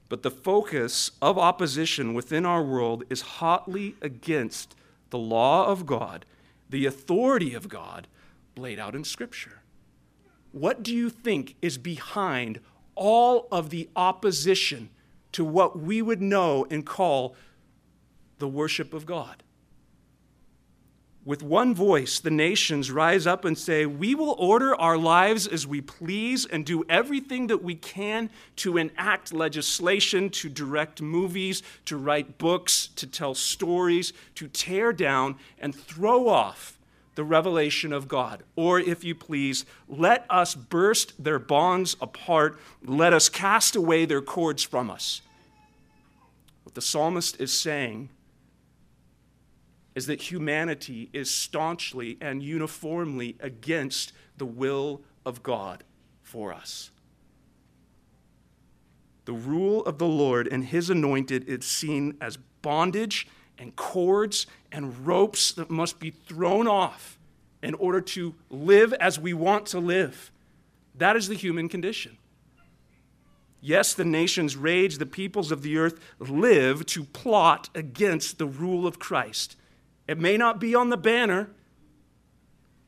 But 0.08 0.22
the 0.22 0.30
focus 0.30 1.12
of 1.22 1.38
opposition 1.38 2.12
within 2.12 2.44
our 2.44 2.62
world 2.62 3.04
is 3.08 3.22
hotly 3.22 3.96
against 4.02 4.74
the 5.08 5.18
law 5.18 5.66
of 5.66 5.86
God, 5.86 6.26
the 6.68 6.84
authority 6.84 7.54
of 7.54 7.68
God 7.68 8.06
laid 8.56 8.78
out 8.78 8.94
in 8.94 9.04
Scripture. 9.04 9.62
What 10.50 10.82
do 10.82 10.94
you 10.94 11.08
think 11.08 11.56
is 11.62 11.78
behind 11.78 12.60
all 12.94 13.48
of 13.50 13.70
the 13.70 13.88
opposition 13.96 14.90
to 15.32 15.44
what 15.44 15.78
we 15.78 16.02
would 16.02 16.20
know 16.20 16.66
and 16.70 16.84
call 16.84 17.34
the 18.38 18.48
worship 18.48 18.92
of 18.92 19.06
God? 19.06 19.42
with 21.24 21.42
one 21.42 21.74
voice, 21.74 22.18
the 22.18 22.30
nations 22.30 22.90
rise 22.90 23.26
up 23.26 23.44
and 23.44 23.56
say, 23.56 23.86
We 23.86 24.14
will 24.14 24.34
order 24.38 24.74
our 24.74 24.98
lives 24.98 25.46
as 25.46 25.66
we 25.66 25.80
please 25.80 26.46
and 26.46 26.66
do 26.66 26.84
everything 26.88 27.46
that 27.46 27.62
we 27.62 27.76
can 27.76 28.28
to 28.56 28.76
enact 28.76 29.32
legislation, 29.32 30.30
to 30.30 30.48
direct 30.48 31.00
movies, 31.00 31.62
to 31.84 31.96
write 31.96 32.38
books, 32.38 32.88
to 32.96 33.06
tell 33.06 33.34
stories, 33.34 34.12
to 34.34 34.48
tear 34.48 34.92
down 34.92 35.36
and 35.58 35.74
throw 35.74 36.28
off 36.28 36.78
the 37.14 37.24
revelation 37.24 37.92
of 37.92 38.08
God. 38.08 38.42
Or, 38.56 38.80
if 38.80 39.04
you 39.04 39.14
please, 39.14 39.64
let 39.88 40.24
us 40.30 40.54
burst 40.54 41.22
their 41.22 41.38
bonds 41.38 41.96
apart, 42.00 42.58
let 42.84 43.12
us 43.12 43.28
cast 43.28 43.76
away 43.76 44.04
their 44.04 44.22
cords 44.22 44.62
from 44.62 44.90
us. 44.90 45.20
What 46.64 46.74
the 46.74 46.80
psalmist 46.80 47.40
is 47.40 47.52
saying 47.52 48.08
is 49.94 50.06
that 50.06 50.22
humanity 50.22 51.10
is 51.12 51.30
staunchly 51.30 52.16
and 52.20 52.42
uniformly 52.42 53.36
against 53.40 54.12
the 54.38 54.46
will 54.46 55.02
of 55.26 55.42
God 55.42 55.84
for 56.22 56.52
us. 56.52 56.90
The 59.24 59.34
rule 59.34 59.84
of 59.84 59.98
the 59.98 60.06
Lord 60.06 60.48
and 60.48 60.64
his 60.64 60.90
anointed 60.90 61.48
is 61.48 61.64
seen 61.64 62.16
as 62.20 62.38
bondage 62.62 63.28
and 63.62 63.76
cords 63.76 64.48
and 64.72 65.06
ropes 65.06 65.52
that 65.52 65.70
must 65.70 66.00
be 66.00 66.10
thrown 66.10 66.66
off 66.66 67.16
in 67.62 67.74
order 67.74 68.00
to 68.00 68.34
live 68.50 68.92
as 68.94 69.20
we 69.20 69.32
want 69.32 69.66
to 69.66 69.78
live. 69.78 70.32
That 70.96 71.14
is 71.14 71.28
the 71.28 71.34
human 71.34 71.68
condition. 71.68 72.18
Yes, 73.60 73.94
the 73.94 74.04
nations 74.04 74.56
rage, 74.56 74.98
the 74.98 75.06
peoples 75.06 75.52
of 75.52 75.62
the 75.62 75.78
earth 75.78 76.00
live 76.18 76.84
to 76.86 77.04
plot 77.04 77.70
against 77.76 78.38
the 78.38 78.46
rule 78.46 78.84
of 78.84 78.98
Christ. 78.98 79.56
It 80.08 80.18
may 80.18 80.36
not 80.36 80.58
be 80.58 80.74
on 80.74 80.90
the 80.90 80.96
banner, 80.96 81.48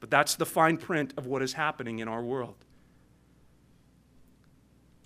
but 0.00 0.10
that's 0.10 0.34
the 0.34 0.44
fine 0.44 0.76
print 0.76 1.14
of 1.16 1.26
what 1.26 1.40
is 1.40 1.52
happening 1.52 2.00
in 2.00 2.08
our 2.08 2.22
world. 2.22 2.56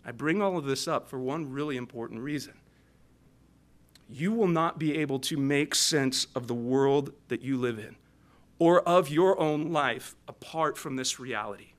I 0.03 0.13
bring 0.13 0.41
all 0.41 0.57
of 0.57 0.65
this 0.65 0.89
up 0.89 1.11
for 1.11 1.19
one 1.19 1.53
really 1.53 1.77
important 1.77 2.23
reason. 2.23 2.55
You 4.09 4.33
will 4.33 4.49
not 4.49 4.79
be 4.79 4.97
able 4.99 5.19
to 5.21 5.37
make 5.37 5.75
sense 5.75 6.27
of 6.35 6.47
the 6.47 6.55
world 6.55 7.13
that 7.29 7.43
you 7.43 7.59
live 7.59 7.79
in 7.79 7.97
or 8.59 8.81
of 8.89 9.09
your 9.09 9.39
own 9.39 9.73
life 9.73 10.17
apart 10.27 10.77
from 10.77 10.97
this 10.97 11.21
reality. 11.21 11.73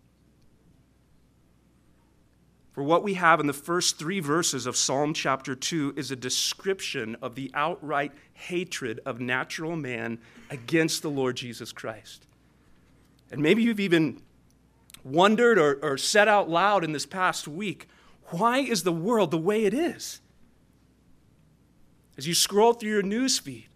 For 2.71 2.83
what 2.83 3.03
we 3.03 3.15
have 3.15 3.41
in 3.41 3.47
the 3.47 3.53
first 3.53 3.99
three 3.99 4.21
verses 4.21 4.65
of 4.65 4.77
Psalm 4.77 5.13
chapter 5.13 5.55
2 5.55 5.95
is 5.97 6.11
a 6.11 6.15
description 6.15 7.17
of 7.21 7.35
the 7.35 7.51
outright 7.53 8.13
hatred 8.33 9.01
of 9.05 9.19
natural 9.19 9.75
man 9.75 10.19
against 10.49 11.01
the 11.01 11.09
Lord 11.09 11.35
Jesus 11.35 11.73
Christ. 11.73 12.25
And 13.31 13.41
maybe 13.41 13.63
you've 13.63 13.81
even 13.81 14.21
wondered 15.03 15.57
or, 15.57 15.79
or 15.81 15.97
said 15.97 16.27
out 16.27 16.49
loud 16.49 16.83
in 16.83 16.93
this 16.93 17.05
past 17.05 17.47
week 17.47 17.87
why 18.29 18.59
is 18.59 18.83
the 18.83 18.93
world 18.93 19.31
the 19.31 19.37
way 19.37 19.65
it 19.65 19.73
is? 19.73 20.21
As 22.19 22.27
you 22.27 22.33
scroll 22.33 22.73
through 22.73 22.89
your 22.89 23.01
news 23.01 23.39
feed 23.39 23.69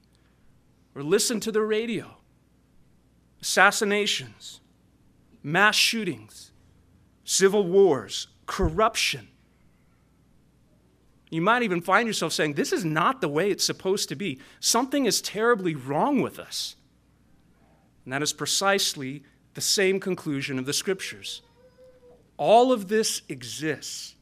or 0.94 1.02
listen 1.02 1.40
to 1.40 1.50
the 1.50 1.62
radio, 1.62 2.18
assassinations, 3.42 4.60
mass 5.42 5.78
shootings, 5.78 6.52
civil 7.24 7.66
wars, 7.66 8.28
corruption. 8.46 9.30
You 11.30 11.42
might 11.42 11.64
even 11.64 11.80
find 11.80 12.06
yourself 12.06 12.34
saying, 12.34 12.56
This 12.56 12.74
is 12.74 12.84
not 12.84 13.22
the 13.22 13.30
way 13.30 13.50
it's 13.50 13.64
supposed 13.64 14.10
to 14.10 14.16
be. 14.18 14.40
Something 14.60 15.06
is 15.06 15.22
terribly 15.22 15.74
wrong 15.74 16.22
with 16.22 16.38
us. 16.38 16.76
And 18.04 18.12
that 18.12 18.22
is 18.22 18.34
precisely 18.34 19.24
the 19.54 19.62
same 19.62 20.02
conclusion 20.02 20.60
of 20.60 20.66
the 20.66 20.74
scriptures. 20.74 21.44
All 22.36 22.74
of 22.74 22.90
this 22.90 23.22
exists 23.30 24.16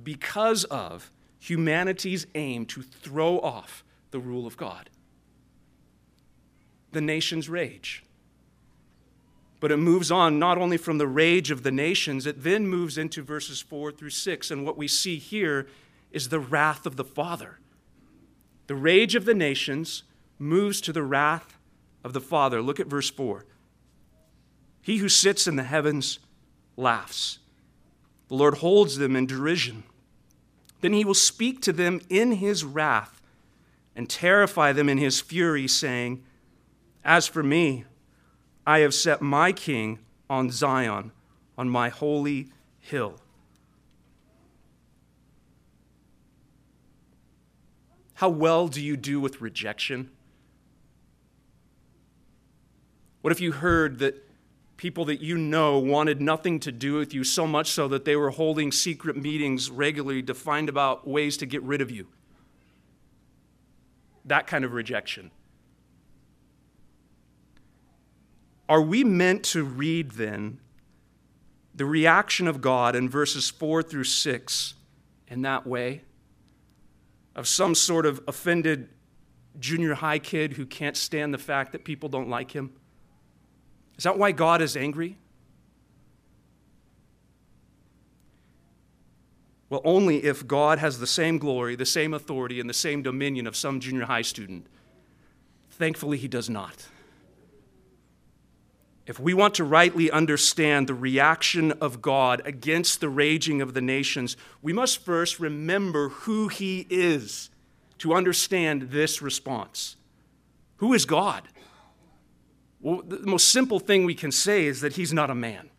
because 0.00 0.62
of 0.62 1.10
humanity's 1.44 2.26
aim 2.34 2.64
to 2.64 2.80
throw 2.80 3.38
off 3.40 3.84
the 4.12 4.18
rule 4.18 4.46
of 4.46 4.56
God. 4.56 4.88
The 6.92 7.02
nations 7.02 7.50
rage. 7.50 8.02
But 9.60 9.70
it 9.70 9.76
moves 9.76 10.10
on 10.10 10.38
not 10.38 10.56
only 10.56 10.78
from 10.78 10.96
the 10.96 11.06
rage 11.06 11.50
of 11.50 11.62
the 11.62 11.70
nations, 11.70 12.24
it 12.24 12.42
then 12.42 12.66
moves 12.66 12.96
into 12.96 13.22
verses 13.22 13.60
4 13.60 13.92
through 13.92 14.10
6. 14.10 14.50
And 14.50 14.64
what 14.64 14.78
we 14.78 14.88
see 14.88 15.18
here 15.18 15.66
is 16.12 16.30
the 16.30 16.40
wrath 16.40 16.86
of 16.86 16.96
the 16.96 17.04
Father. 17.04 17.58
The 18.66 18.74
rage 18.74 19.14
of 19.14 19.26
the 19.26 19.34
nations 19.34 20.04
moves 20.38 20.80
to 20.80 20.92
the 20.94 21.02
wrath 21.02 21.58
of 22.02 22.14
the 22.14 22.20
Father. 22.20 22.62
Look 22.62 22.80
at 22.80 22.86
verse 22.86 23.10
4. 23.10 23.44
He 24.80 24.96
who 24.96 25.10
sits 25.10 25.46
in 25.46 25.56
the 25.56 25.62
heavens 25.62 26.20
laughs. 26.76 27.38
The 28.28 28.34
Lord 28.34 28.58
holds 28.58 28.96
them 28.96 29.14
in 29.14 29.26
derision. 29.26 29.84
Then 30.84 30.92
he 30.92 31.06
will 31.06 31.14
speak 31.14 31.62
to 31.62 31.72
them 31.72 32.02
in 32.10 32.32
his 32.32 32.62
wrath 32.62 33.22
and 33.96 34.06
terrify 34.06 34.70
them 34.70 34.90
in 34.90 34.98
his 34.98 35.18
fury, 35.18 35.66
saying, 35.66 36.22
As 37.02 37.26
for 37.26 37.42
me, 37.42 37.86
I 38.66 38.80
have 38.80 38.92
set 38.92 39.22
my 39.22 39.50
king 39.50 40.00
on 40.28 40.50
Zion, 40.50 41.12
on 41.56 41.70
my 41.70 41.88
holy 41.88 42.50
hill. 42.80 43.18
How 48.16 48.28
well 48.28 48.68
do 48.68 48.82
you 48.82 48.98
do 48.98 49.20
with 49.20 49.40
rejection? 49.40 50.10
What 53.22 53.32
if 53.32 53.40
you 53.40 53.52
heard 53.52 54.00
that 54.00 54.22
people 54.76 55.04
that 55.06 55.20
you 55.20 55.38
know 55.38 55.78
wanted 55.78 56.20
nothing 56.20 56.58
to 56.60 56.72
do 56.72 56.94
with 56.94 57.14
you 57.14 57.24
so 57.24 57.46
much 57.46 57.70
so 57.70 57.88
that 57.88 58.04
they 58.04 58.16
were 58.16 58.30
holding 58.30 58.72
secret 58.72 59.16
meetings 59.16 59.70
regularly 59.70 60.22
to 60.22 60.34
find 60.34 60.68
about 60.68 61.06
ways 61.06 61.36
to 61.38 61.46
get 61.46 61.62
rid 61.62 61.80
of 61.80 61.90
you? 61.90 62.06
That 64.24 64.46
kind 64.46 64.64
of 64.64 64.72
rejection. 64.72 65.30
Are 68.68 68.80
we 68.80 69.04
meant 69.04 69.44
to 69.44 69.62
read 69.62 70.12
then 70.12 70.60
the 71.74 71.84
reaction 71.84 72.48
of 72.48 72.60
God 72.60 72.96
in 72.96 73.08
verses 73.08 73.50
4 73.50 73.82
through 73.82 74.04
6 74.04 74.74
in 75.28 75.42
that 75.42 75.66
way? 75.66 76.02
Of 77.36 77.46
some 77.46 77.74
sort 77.74 78.06
of 78.06 78.22
offended 78.26 78.88
junior 79.58 79.94
high 79.94 80.18
kid 80.18 80.54
who 80.54 80.66
can't 80.66 80.96
stand 80.96 81.34
the 81.34 81.38
fact 81.38 81.72
that 81.72 81.84
people 81.84 82.08
don't 82.08 82.28
like 82.28 82.52
him? 82.52 82.72
Is 83.96 84.04
that 84.04 84.18
why 84.18 84.32
God 84.32 84.60
is 84.60 84.76
angry? 84.76 85.18
Well, 89.70 89.82
only 89.84 90.24
if 90.24 90.46
God 90.46 90.78
has 90.78 90.98
the 90.98 91.06
same 91.06 91.38
glory, 91.38 91.74
the 91.74 91.86
same 91.86 92.14
authority, 92.14 92.60
and 92.60 92.68
the 92.68 92.74
same 92.74 93.02
dominion 93.02 93.46
of 93.46 93.56
some 93.56 93.80
junior 93.80 94.04
high 94.04 94.22
student. 94.22 94.66
Thankfully, 95.70 96.18
he 96.18 96.28
does 96.28 96.48
not. 96.48 96.86
If 99.06 99.20
we 99.20 99.34
want 99.34 99.54
to 99.54 99.64
rightly 99.64 100.10
understand 100.10 100.86
the 100.86 100.94
reaction 100.94 101.72
of 101.72 102.00
God 102.00 102.40
against 102.46 103.00
the 103.00 103.08
raging 103.08 103.60
of 103.60 103.74
the 103.74 103.82
nations, 103.82 104.36
we 104.62 104.72
must 104.72 105.04
first 105.04 105.38
remember 105.38 106.08
who 106.08 106.48
He 106.48 106.86
is 106.88 107.50
to 107.98 108.14
understand 108.14 108.90
this 108.90 109.20
response. 109.20 109.96
Who 110.76 110.94
is 110.94 111.04
God? 111.04 111.42
Well, 112.84 113.00
the 113.02 113.20
most 113.20 113.48
simple 113.48 113.80
thing 113.80 114.04
we 114.04 114.14
can 114.14 114.30
say 114.30 114.66
is 114.66 114.82
that 114.82 114.92
He's 114.92 115.10
not 115.10 115.30
a 115.30 115.34
man. 115.34 115.70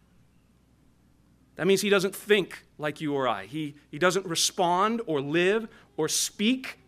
That 1.55 1.67
means 1.67 1.81
He 1.81 1.89
doesn't 1.89 2.15
think 2.15 2.65
like 2.79 2.99
you 2.99 3.13
or 3.13 3.27
I, 3.27 3.45
He, 3.45 3.75
he 3.91 3.99
doesn't 3.99 4.25
respond 4.25 5.01
or 5.05 5.21
live 5.21 5.67
or 5.97 6.09
speak 6.09 6.79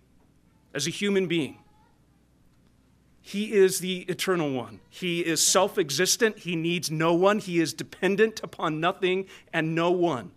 as 0.74 0.88
a 0.88 0.90
human 0.90 1.28
being. 1.28 1.60
He 3.22 3.54
is 3.54 3.78
the 3.78 4.00
eternal 4.10 4.52
one. 4.52 4.80
He 4.90 5.20
is 5.20 5.46
self 5.46 5.78
existent. 5.78 6.40
He 6.40 6.56
needs 6.56 6.90
no 6.90 7.14
one. 7.14 7.38
He 7.38 7.60
is 7.60 7.72
dependent 7.72 8.42
upon 8.42 8.80
nothing 8.80 9.28
and 9.54 9.76
no 9.76 9.92
one. 9.92 10.32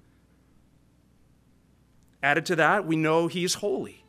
Added 2.22 2.44
to 2.46 2.56
that, 2.56 2.84
we 2.84 2.96
know 2.96 3.28
he 3.28 3.44
is 3.44 3.54
holy. 3.54 4.04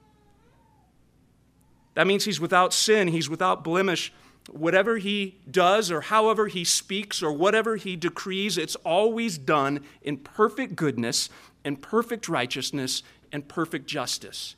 That 1.93 2.07
means 2.07 2.25
he's 2.25 2.41
without 2.41 2.73
sin, 2.73 3.07
he's 3.07 3.29
without 3.29 3.63
blemish. 3.63 4.11
Whatever 4.49 4.97
he 4.97 5.39
does, 5.49 5.91
or 5.91 6.01
however 6.01 6.47
he 6.47 6.63
speaks, 6.63 7.21
or 7.21 7.31
whatever 7.31 7.75
he 7.75 7.95
decrees, 7.95 8.57
it's 8.57 8.75
always 8.77 9.37
done 9.37 9.81
in 10.01 10.17
perfect 10.17 10.75
goodness 10.75 11.29
and 11.63 11.81
perfect 11.81 12.27
righteousness 12.27 13.03
and 13.31 13.47
perfect 13.47 13.87
justice. 13.87 14.55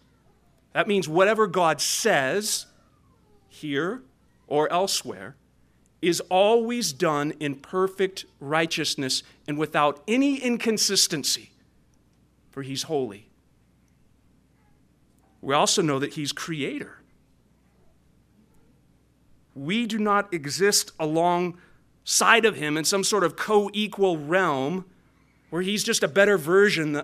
That 0.73 0.87
means 0.87 1.07
whatever 1.07 1.47
God 1.47 1.81
says 1.81 2.65
here 3.49 4.01
or 4.47 4.71
elsewhere 4.71 5.35
is 6.01 6.19
always 6.21 6.91
done 6.91 7.31
in 7.39 7.55
perfect 7.55 8.25
righteousness 8.39 9.23
and 9.47 9.57
without 9.57 10.01
any 10.07 10.37
inconsistency, 10.37 11.51
for 12.51 12.63
he's 12.63 12.83
holy. 12.83 13.29
We 15.41 15.53
also 15.53 15.81
know 15.81 15.99
that 15.99 16.13
he's 16.13 16.31
creator. 16.31 17.02
We 19.55 19.85
do 19.85 19.99
not 19.99 20.33
exist 20.33 20.91
alongside 20.99 22.45
of 22.45 22.55
him 22.55 22.77
in 22.77 22.85
some 22.85 23.03
sort 23.03 23.23
of 23.23 23.35
co 23.35 23.69
equal 23.73 24.17
realm 24.17 24.85
where 25.49 25.61
he's 25.61 25.83
just 25.83 26.03
a 26.03 26.07
better 26.07 26.37
version 26.37 27.01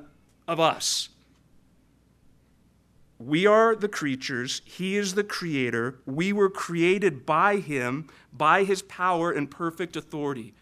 of 0.48 0.60
us. 0.60 1.10
We 3.20 3.46
are 3.46 3.76
the 3.76 3.90
creatures, 3.90 4.62
He 4.64 4.96
is 4.96 5.14
the 5.14 5.26
creator. 5.26 6.00
We 6.06 6.32
were 6.32 6.50
created 6.50 7.26
by 7.26 7.58
Him, 7.58 8.08
by 8.32 8.64
His 8.64 8.82
power 8.82 9.30
and 9.30 9.52
perfect 9.52 9.98
authority. 9.98 10.54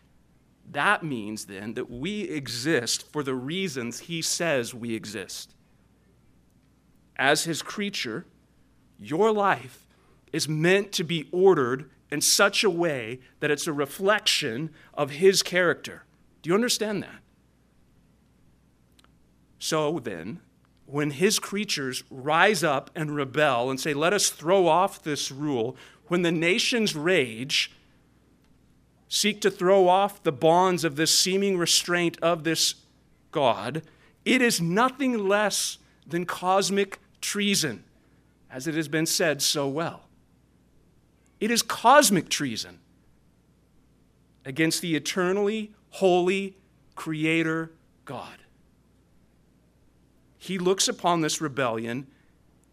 That 0.69 1.03
means 1.03 1.45
then 1.45 1.75
that 1.75 1.89
we 1.89 2.23
exist 2.23 3.09
for 3.13 3.21
the 3.21 3.35
reasons 3.35 3.99
He 3.99 4.23
says 4.23 4.73
we 4.73 4.95
exist. 4.95 5.53
As 7.15 7.43
His 7.43 7.61
creature, 7.61 8.25
your 8.99 9.31
life 9.31 9.86
is 10.31 10.47
meant 10.47 10.91
to 10.93 11.03
be 11.03 11.27
ordered 11.31 11.89
in 12.11 12.21
such 12.21 12.63
a 12.63 12.69
way 12.69 13.19
that 13.39 13.51
it's 13.51 13.67
a 13.67 13.73
reflection 13.73 14.69
of 14.93 15.11
His 15.11 15.43
character. 15.43 16.03
Do 16.41 16.49
you 16.49 16.55
understand 16.55 17.03
that? 17.03 17.21
So 19.59 19.99
then, 19.99 20.39
when 20.87 21.11
his 21.11 21.37
creatures 21.37 22.03
rise 22.09 22.63
up 22.63 22.89
and 22.95 23.15
rebel 23.15 23.69
and 23.69 23.79
say, 23.79 23.93
Let 23.93 24.13
us 24.13 24.29
throw 24.29 24.67
off 24.67 25.03
this 25.03 25.31
rule, 25.31 25.75
when 26.07 26.21
the 26.21 26.31
nations 26.31 26.95
rage, 26.95 27.71
seek 29.09 29.41
to 29.41 29.51
throw 29.51 29.87
off 29.87 30.23
the 30.23 30.31
bonds 30.31 30.83
of 30.83 30.95
this 30.95 31.17
seeming 31.17 31.57
restraint 31.57 32.17
of 32.21 32.43
this 32.43 32.75
God, 33.31 33.83
it 34.23 34.41
is 34.41 34.61
nothing 34.61 35.27
less 35.27 35.77
than 36.07 36.25
cosmic 36.25 36.99
treason, 37.19 37.83
as 38.49 38.67
it 38.67 38.75
has 38.75 38.87
been 38.87 39.05
said 39.05 39.41
so 39.41 39.67
well. 39.67 40.06
It 41.39 41.51
is 41.51 41.61
cosmic 41.61 42.29
treason 42.29 42.79
against 44.45 44.81
the 44.81 44.95
eternally 44.95 45.73
holy 45.91 46.55
Creator 46.95 47.71
God. 48.05 48.39
he 50.37 50.57
looks 50.57 50.87
upon 50.87 51.21
this 51.21 51.41
rebellion, 51.41 52.07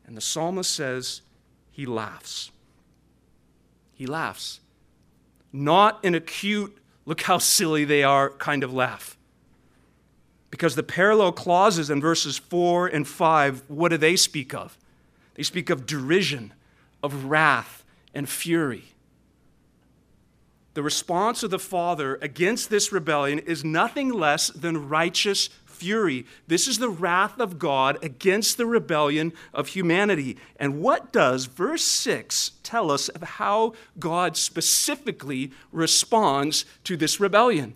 and 0.06 0.16
the 0.16 0.20
psalmist 0.20 0.70
says 0.70 1.22
he 1.72 1.86
laughs. 1.86 2.52
He 3.94 4.06
laughs. 4.06 4.60
Not 5.52 6.04
an 6.04 6.14
acute, 6.14 6.76
look 7.04 7.22
how 7.22 7.38
silly 7.38 7.84
they 7.84 8.04
are 8.04 8.30
kind 8.30 8.62
of 8.62 8.72
laugh. 8.72 9.16
Because 10.50 10.76
the 10.76 10.82
parallel 10.84 11.32
clauses 11.32 11.90
in 11.90 12.00
verses 12.00 12.38
4 12.38 12.86
and 12.86 13.08
5, 13.08 13.64
what 13.66 13.88
do 13.88 13.96
they 13.96 14.14
speak 14.14 14.54
of? 14.54 14.78
They 15.34 15.42
speak 15.42 15.68
of 15.68 15.84
derision, 15.84 16.52
of 17.02 17.24
wrath, 17.24 17.83
and 18.14 18.28
fury. 18.28 18.84
The 20.74 20.82
response 20.82 21.42
of 21.42 21.50
the 21.50 21.58
Father 21.58 22.18
against 22.20 22.68
this 22.68 22.90
rebellion 22.90 23.38
is 23.38 23.64
nothing 23.64 24.12
less 24.12 24.48
than 24.48 24.88
righteous 24.88 25.48
fury. 25.64 26.26
This 26.46 26.66
is 26.66 26.78
the 26.78 26.88
wrath 26.88 27.38
of 27.38 27.58
God 27.58 28.02
against 28.02 28.56
the 28.56 28.66
rebellion 28.66 29.32
of 29.52 29.68
humanity. 29.68 30.36
And 30.56 30.80
what 30.80 31.12
does 31.12 31.46
verse 31.46 31.84
6 31.84 32.52
tell 32.62 32.90
us 32.90 33.08
of 33.08 33.22
how 33.22 33.74
God 33.98 34.36
specifically 34.36 35.52
responds 35.70 36.64
to 36.84 36.96
this 36.96 37.20
rebellion? 37.20 37.74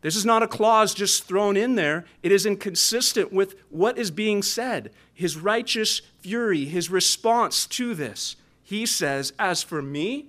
This 0.00 0.16
is 0.16 0.24
not 0.24 0.42
a 0.42 0.48
clause 0.48 0.94
just 0.94 1.24
thrown 1.24 1.56
in 1.56 1.76
there. 1.76 2.04
It 2.24 2.32
is 2.32 2.44
inconsistent 2.44 3.32
with 3.32 3.54
what 3.70 3.96
is 3.96 4.10
being 4.10 4.42
said. 4.42 4.90
His 5.14 5.36
righteous 5.36 6.00
fury, 6.18 6.64
his 6.64 6.90
response 6.90 7.66
to 7.68 7.94
this. 7.94 8.34
He 8.72 8.86
says, 8.86 9.34
As 9.38 9.62
for 9.62 9.82
me, 9.82 10.28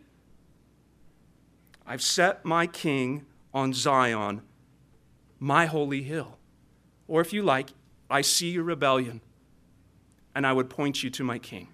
I've 1.88 2.02
set 2.02 2.44
my 2.44 2.68
king 2.68 3.26
on 3.54 3.72
Zion, 3.72 4.42
my 5.40 5.66
holy 5.66 6.04
hill. 6.04 6.38
Or 7.08 7.22
if 7.22 7.32
you 7.32 7.42
like, 7.42 7.70
I 8.10 8.20
see 8.20 8.50
your 8.50 8.66
rebellion, 8.66 9.22
and 10.36 10.46
I 10.46 10.52
would 10.52 10.70
point 10.70 11.04
you 11.04 11.10
to 11.12 11.24
my 11.24 11.40
king. 11.40 11.70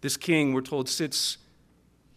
This 0.00 0.16
king, 0.16 0.52
we're 0.52 0.60
told, 0.60 0.88
sits 0.88 1.38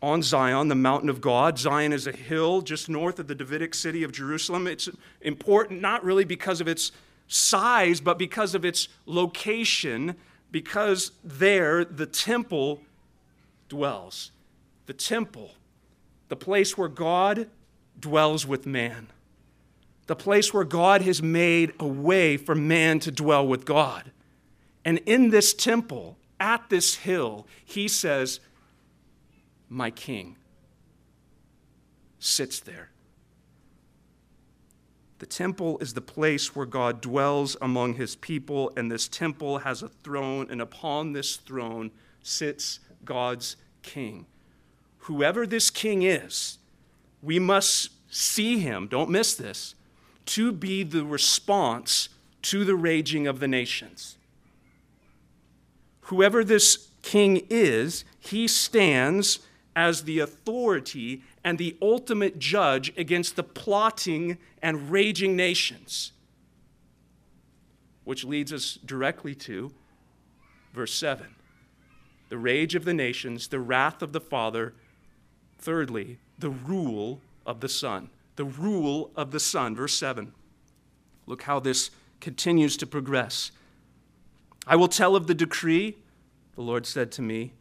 on 0.02 0.24
Zion, 0.24 0.70
the 0.70 0.76
mountain 0.76 1.10
of 1.10 1.22
God. 1.22 1.60
Zion 1.60 1.94
is 1.94 2.08
a 2.08 2.12
hill 2.14 2.64
just 2.64 2.90
north 2.90 3.20
of 3.20 3.28
the 3.28 3.36
Davidic 3.36 3.76
city 3.76 4.02
of 4.02 4.12
Jerusalem. 4.12 4.66
It's 4.66 4.90
important 5.22 5.82
not 5.82 6.04
really 6.04 6.26
because 6.26 6.62
of 6.62 6.68
its 6.68 6.92
size, 7.28 8.02
but 8.02 8.18
because 8.18 8.56
of 8.56 8.66
its 8.66 8.88
location, 9.06 10.16
because 10.52 11.12
there 11.24 11.84
the 11.86 12.06
temple 12.06 12.82
dwells. 13.70 14.32
The 14.86 14.94
temple, 14.94 15.52
the 16.28 16.36
place 16.36 16.78
where 16.78 16.90
God 16.90 17.50
dwells 18.00 18.46
with 18.46 18.66
man 18.66 19.08
the 20.12 20.16
place 20.18 20.54
where 20.54 20.66
God 20.66 21.04
has 21.04 21.24
made 21.24 21.72
a 21.80 21.88
way 21.88 22.36
for 22.36 22.54
man 22.54 23.00
to 23.00 23.12
dwell 23.12 23.48
with 23.48 23.64
God. 23.64 24.12
And 24.84 24.98
in 25.06 25.30
this 25.30 25.54
temple, 25.54 26.18
at 26.38 26.70
this 26.70 26.96
hill, 26.96 27.48
he 27.64 27.88
says, 27.88 28.42
My 29.70 29.90
king 29.90 30.36
sits 32.20 32.60
there. 32.60 32.91
The 35.22 35.28
temple 35.28 35.78
is 35.78 35.94
the 35.94 36.02
place 36.02 36.56
where 36.56 36.66
God 36.66 37.00
dwells 37.00 37.56
among 37.62 37.94
his 37.94 38.16
people, 38.16 38.74
and 38.76 38.92
this 38.92 39.08
temple 39.08 39.60
has 39.60 39.84
a 39.84 39.88
throne, 39.88 40.48
and 40.50 40.60
upon 40.60 41.14
this 41.14 41.36
throne 41.36 41.92
sits 42.24 42.80
God's 43.06 43.56
king. 43.84 44.26
Whoever 45.02 45.46
this 45.46 45.70
king 45.70 46.02
is, 46.02 46.58
we 47.22 47.38
must 47.38 47.92
see 48.10 48.58
him, 48.58 48.88
don't 48.88 49.12
miss 49.12 49.36
this, 49.36 49.76
to 50.26 50.52
be 50.52 50.82
the 50.82 51.06
response 51.06 52.10
to 52.42 52.66
the 52.66 52.76
raging 52.76 53.28
of 53.28 53.40
the 53.40 53.48
nations. 53.48 54.18
Whoever 56.06 56.44
this 56.44 56.88
king 57.04 57.46
is, 57.48 58.06
he 58.18 58.48
stands 58.48 59.38
as 59.76 60.06
the 60.06 60.18
authority 60.18 61.22
and 61.44 61.58
the 61.58 61.76
ultimate 61.82 62.40
judge 62.40 62.94
against 62.98 63.36
the 63.36 63.44
plotting 63.44 64.38
and 64.62 64.92
raging 64.92 65.36
nations. 65.36 66.12
Which 68.04 68.24
leads 68.24 68.52
us 68.52 68.78
directly 68.86 69.36
to 69.36 69.72
verse 70.74 70.94
7 70.94 71.36
the 72.30 72.38
rage 72.38 72.76
of 72.76 72.86
the 72.86 72.94
nations, 72.94 73.50
the 73.50 73.60
wrath 73.60 74.02
of 74.02 74.14
the 74.14 74.22
Father. 74.22 74.74
Thirdly, 75.60 76.18
the 76.40 76.50
rule 76.50 77.20
of 77.46 77.60
the 77.60 77.68
Son 77.68 78.10
the 78.36 78.46
rule 78.46 79.12
of 79.16 79.30
the 79.30 79.40
Son. 79.40 79.76
Verse 79.76 79.94
7. 79.94 80.34
Look 81.28 81.44
how 81.44 81.60
this 81.60 81.92
continues 82.20 82.78
to 82.78 82.88
progress. 82.88 83.52
I 84.66 84.76
will 84.76 84.88
tell 84.88 85.16
of 85.16 85.28
the 85.28 85.36
decree, 85.36 85.98
the 86.56 86.62
Lord 86.62 86.86
said 86.86 87.12
to 87.14 87.22
me. 87.22 87.54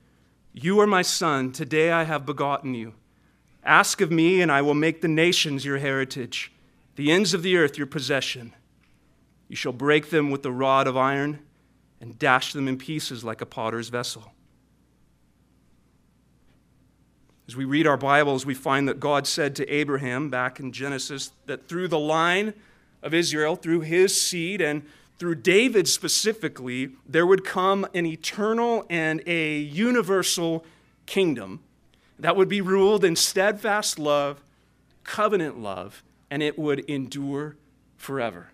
You 0.53 0.81
are 0.81 0.87
my 0.87 1.03
son. 1.03 1.53
Today 1.53 1.93
I 1.93 2.05
have 2.05 2.27
begotten 2.27 2.75
you. 2.75 2.95
Ask 3.65 4.01
of 4.01 4.11
me, 4.11 4.41
and 4.41 4.51
I 4.51 4.63
will 4.63 4.75
make 4.75 5.01
the 5.01 5.09
nations 5.09 5.65
your 5.65 5.79
heritage, 5.79 6.53
the 6.97 7.11
ends 7.13 7.35
of 7.35 7.43
the 7.43 7.57
earth 7.57 7.77
your 7.77 7.87
possession. 7.87 8.55
You 9.49 9.57
shall 9.57 9.73
break 9.73 10.11
them 10.11 10.31
with 10.31 10.43
the 10.43 10.53
rod 10.53 10.87
of 10.87 10.97
iron 10.97 11.41
and 12.01 12.19
dash 12.19 12.53
them 12.53 12.69
in 12.69 12.79
pieces 12.79 13.25
like 13.25 13.41
a 13.41 13.47
potter's 13.47 13.89
vessel. 13.89 14.33
As 17.47 17.57
we 17.57 17.65
read 17.65 17.87
our 17.87 17.97
Bibles, 17.97 18.47
we 18.47 18.55
find 18.55 18.89
that 18.89 19.01
God 19.01 19.27
said 19.27 19.57
to 19.57 19.69
Abraham 19.69 20.31
back 20.31 20.61
in 20.61 20.73
Genesis 20.73 21.33
that 21.47 21.67
through 21.69 21.89
the 21.89 21.99
line 21.99 22.55
of 23.03 23.13
Israel, 23.13 23.57
through 23.57 23.81
his 23.81 24.19
seed, 24.19 24.61
and 24.61 24.87
through 25.19 25.35
David 25.35 25.89
specifically, 25.89 26.93
there 27.07 27.27
would 27.27 27.45
come 27.45 27.87
an 27.93 28.07
eternal 28.07 28.87
and 28.89 29.21
a 29.27 29.59
universal 29.59 30.65
kingdom 31.07 31.61
that 32.21 32.37
would 32.37 32.49
be 32.49 32.61
ruled 32.61 33.05
in 33.05 33.17
steadfast 33.17 33.99
love, 33.99 34.43
covenant 35.05 35.59
love, 35.59 36.03
and 36.31 36.43
it 36.43 36.59
would 36.59 36.81
endure 36.81 37.57
forever. 37.97 38.51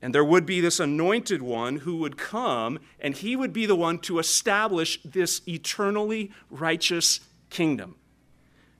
And 0.00 0.14
there 0.14 0.24
would 0.24 0.44
be 0.44 0.60
this 0.60 0.80
anointed 0.80 1.42
one 1.42 1.76
who 1.76 1.96
would 1.96 2.16
come, 2.16 2.78
and 3.00 3.16
he 3.16 3.36
would 3.36 3.52
be 3.52 3.66
the 3.66 3.74
one 3.74 3.98
to 4.00 4.18
establish 4.18 5.00
this 5.02 5.40
eternally 5.48 6.30
righteous 6.50 7.20
kingdom. 7.50 7.96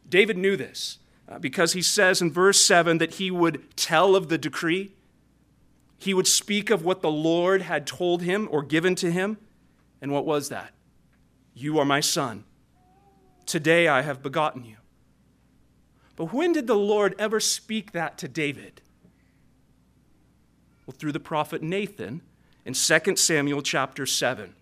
David 0.08 0.36
knew 0.36 0.56
this 0.56 0.98
uh, 1.28 1.38
because 1.38 1.72
he 1.72 1.82
says 1.82 2.20
in 2.20 2.30
verse 2.30 2.60
7 2.60 2.98
that 2.98 3.14
he 3.14 3.30
would 3.30 3.74
tell 3.76 4.14
of 4.14 4.28
the 4.28 4.38
decree. 4.38 4.92
He 5.96 6.12
would 6.12 6.26
speak 6.26 6.70
of 6.70 6.84
what 6.84 7.00
the 7.00 7.10
Lord 7.10 7.62
had 7.62 7.86
told 7.86 8.22
him 8.22 8.46
or 8.50 8.62
given 8.62 8.94
to 8.96 9.10
him. 9.10 9.38
And 10.02 10.12
what 10.12 10.26
was 10.26 10.50
that? 10.50 10.72
You 11.54 11.78
are 11.78 11.86
my 11.86 12.00
son. 12.00 12.44
Today 13.46 13.88
I 13.88 14.02
have 14.02 14.22
begotten 14.22 14.64
you. 14.64 14.76
But 16.16 16.32
when 16.32 16.52
did 16.52 16.66
the 16.66 16.76
Lord 16.76 17.14
ever 17.18 17.40
speak 17.40 17.92
that 17.92 18.18
to 18.18 18.28
David? 18.28 18.80
Well, 20.86 20.94
through 20.96 21.12
the 21.12 21.20
prophet 21.20 21.62
Nathan 21.62 22.22
in 22.64 22.74
2 22.74 23.16
Samuel 23.16 23.62
chapter 23.62 24.06
7. 24.06 24.54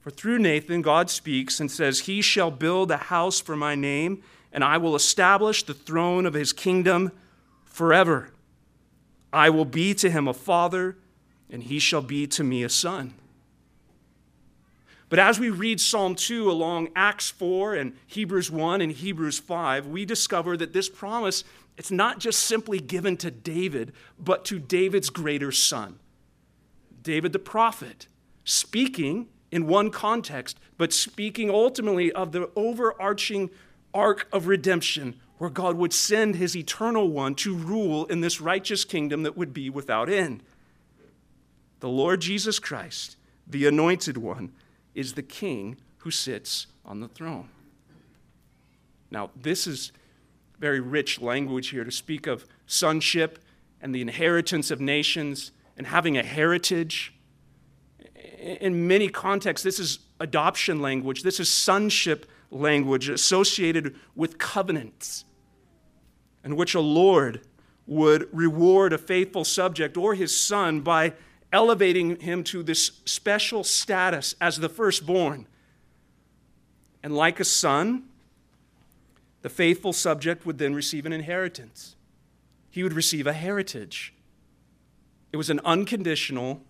For 0.00 0.10
through 0.10 0.38
Nathan, 0.38 0.82
God 0.82 1.08
speaks 1.08 1.60
and 1.60 1.70
says, 1.70 2.00
He 2.00 2.20
shall 2.20 2.50
build 2.50 2.90
a 2.90 2.98
house 2.98 3.40
for 3.40 3.56
my 3.56 3.74
name, 3.74 4.22
and 4.52 4.62
I 4.62 4.76
will 4.76 4.94
establish 4.94 5.62
the 5.62 5.74
throne 5.74 6.26
of 6.26 6.34
his 6.34 6.52
kingdom 6.52 7.10
forever. 7.64 8.30
I 9.32 9.50
will 9.50 9.64
be 9.64 9.94
to 9.94 10.10
him 10.10 10.28
a 10.28 10.34
father, 10.34 10.96
and 11.50 11.62
he 11.62 11.78
shall 11.78 12.02
be 12.02 12.26
to 12.28 12.44
me 12.44 12.62
a 12.62 12.68
son. 12.68 13.14
But 15.14 15.20
as 15.20 15.38
we 15.38 15.48
read 15.48 15.80
Psalm 15.80 16.16
2 16.16 16.50
along 16.50 16.88
Acts 16.96 17.30
4 17.30 17.76
and 17.76 17.96
Hebrews 18.08 18.50
1 18.50 18.80
and 18.80 18.90
Hebrews 18.90 19.38
5, 19.38 19.86
we 19.86 20.04
discover 20.04 20.56
that 20.56 20.72
this 20.72 20.88
promise 20.88 21.44
it's 21.78 21.92
not 21.92 22.18
just 22.18 22.40
simply 22.40 22.80
given 22.80 23.16
to 23.18 23.30
David, 23.30 23.92
but 24.18 24.44
to 24.46 24.58
David's 24.58 25.10
greater 25.10 25.52
son. 25.52 26.00
David 27.00 27.32
the 27.32 27.38
prophet, 27.38 28.08
speaking 28.42 29.28
in 29.52 29.68
one 29.68 29.92
context, 29.92 30.58
but 30.78 30.92
speaking 30.92 31.48
ultimately 31.48 32.10
of 32.10 32.32
the 32.32 32.50
overarching 32.56 33.50
arc 33.94 34.26
of 34.32 34.48
redemption 34.48 35.14
where 35.38 35.48
God 35.48 35.76
would 35.76 35.92
send 35.92 36.34
his 36.34 36.56
eternal 36.56 37.08
one 37.08 37.36
to 37.36 37.54
rule 37.54 38.04
in 38.06 38.20
this 38.20 38.40
righteous 38.40 38.84
kingdom 38.84 39.22
that 39.22 39.36
would 39.36 39.54
be 39.54 39.70
without 39.70 40.08
end. 40.08 40.42
The 41.78 41.88
Lord 41.88 42.20
Jesus 42.20 42.58
Christ, 42.58 43.16
the 43.46 43.68
anointed 43.68 44.16
one, 44.16 44.50
is 44.94 45.14
the 45.14 45.22
king 45.22 45.76
who 45.98 46.10
sits 46.10 46.66
on 46.84 47.00
the 47.00 47.08
throne. 47.08 47.48
Now, 49.10 49.30
this 49.34 49.66
is 49.66 49.92
very 50.58 50.80
rich 50.80 51.20
language 51.20 51.68
here 51.68 51.84
to 51.84 51.90
speak 51.90 52.26
of 52.26 52.46
sonship 52.66 53.38
and 53.80 53.94
the 53.94 54.00
inheritance 54.00 54.70
of 54.70 54.80
nations 54.80 55.52
and 55.76 55.86
having 55.86 56.16
a 56.16 56.22
heritage 56.22 57.14
in 58.44 58.86
many 58.86 59.08
contexts, 59.08 59.64
this 59.64 59.78
is 59.78 60.00
adoption 60.20 60.80
language, 60.80 61.22
this 61.22 61.40
is 61.40 61.48
sonship 61.48 62.26
language 62.50 63.08
associated 63.08 63.96
with 64.14 64.38
covenants, 64.38 65.24
in 66.44 66.56
which 66.56 66.74
a 66.74 66.80
Lord 66.80 67.40
would 67.86 68.28
reward 68.32 68.92
a 68.92 68.98
faithful 68.98 69.44
subject 69.44 69.96
or 69.96 70.14
his 70.14 70.36
son 70.36 70.80
by 70.80 71.14
elevating 71.54 72.16
him 72.16 72.42
to 72.42 72.64
this 72.64 73.00
special 73.04 73.62
status 73.62 74.34
as 74.40 74.58
the 74.58 74.68
firstborn. 74.68 75.46
And 77.00 77.14
like 77.14 77.38
a 77.38 77.44
son, 77.44 78.08
the 79.42 79.48
faithful 79.48 79.92
subject 79.92 80.44
would 80.44 80.58
then 80.58 80.74
receive 80.74 81.06
an 81.06 81.12
inheritance. 81.12 81.94
He 82.70 82.82
would 82.82 82.92
receive 82.92 83.28
a 83.28 83.32
heritage. 83.32 84.12
It 85.32 85.36
was 85.36 85.48
an 85.48 85.60
unconditional 85.64 86.60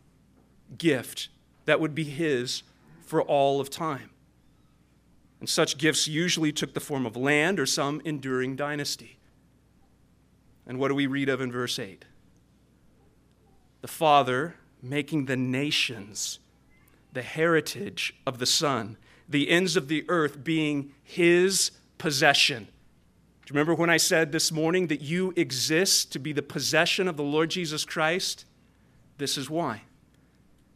gift 0.76 1.28
that 1.64 1.80
would 1.80 1.94
be 1.94 2.04
his 2.04 2.62
for 3.00 3.22
all 3.22 3.62
of 3.62 3.70
time. 3.70 4.10
And 5.40 5.48
such 5.48 5.78
gifts 5.78 6.06
usually 6.06 6.52
took 6.52 6.74
the 6.74 6.80
form 6.80 7.06
of 7.06 7.16
land 7.16 7.58
or 7.58 7.64
some 7.64 8.02
enduring 8.04 8.54
dynasty. 8.54 9.18
And 10.66 10.78
what 10.78 10.88
do 10.88 10.94
we 10.94 11.06
read 11.06 11.30
of 11.30 11.40
in 11.40 11.50
verse 11.50 11.78
8? 11.78 12.04
The 13.80 13.88
Father 13.88 14.56
making 14.84 15.24
the 15.24 15.36
nations 15.36 16.38
the 17.12 17.22
heritage 17.22 18.14
of 18.26 18.38
the 18.38 18.46
Son, 18.46 18.96
the 19.28 19.48
ends 19.48 19.76
of 19.76 19.88
the 19.88 20.04
earth 20.08 20.44
being 20.44 20.92
His 21.02 21.70
possession. 21.96 22.64
Do 22.64 23.52
you 23.52 23.54
remember 23.54 23.74
when 23.74 23.90
I 23.90 23.96
said 23.96 24.32
this 24.32 24.50
morning 24.50 24.88
that 24.88 25.00
you 25.00 25.32
exist 25.36 26.12
to 26.12 26.18
be 26.18 26.32
the 26.32 26.42
possession 26.42 27.08
of 27.08 27.16
the 27.16 27.22
Lord 27.22 27.50
Jesus 27.50 27.84
Christ? 27.84 28.44
This 29.18 29.38
is 29.38 29.48
why. 29.48 29.82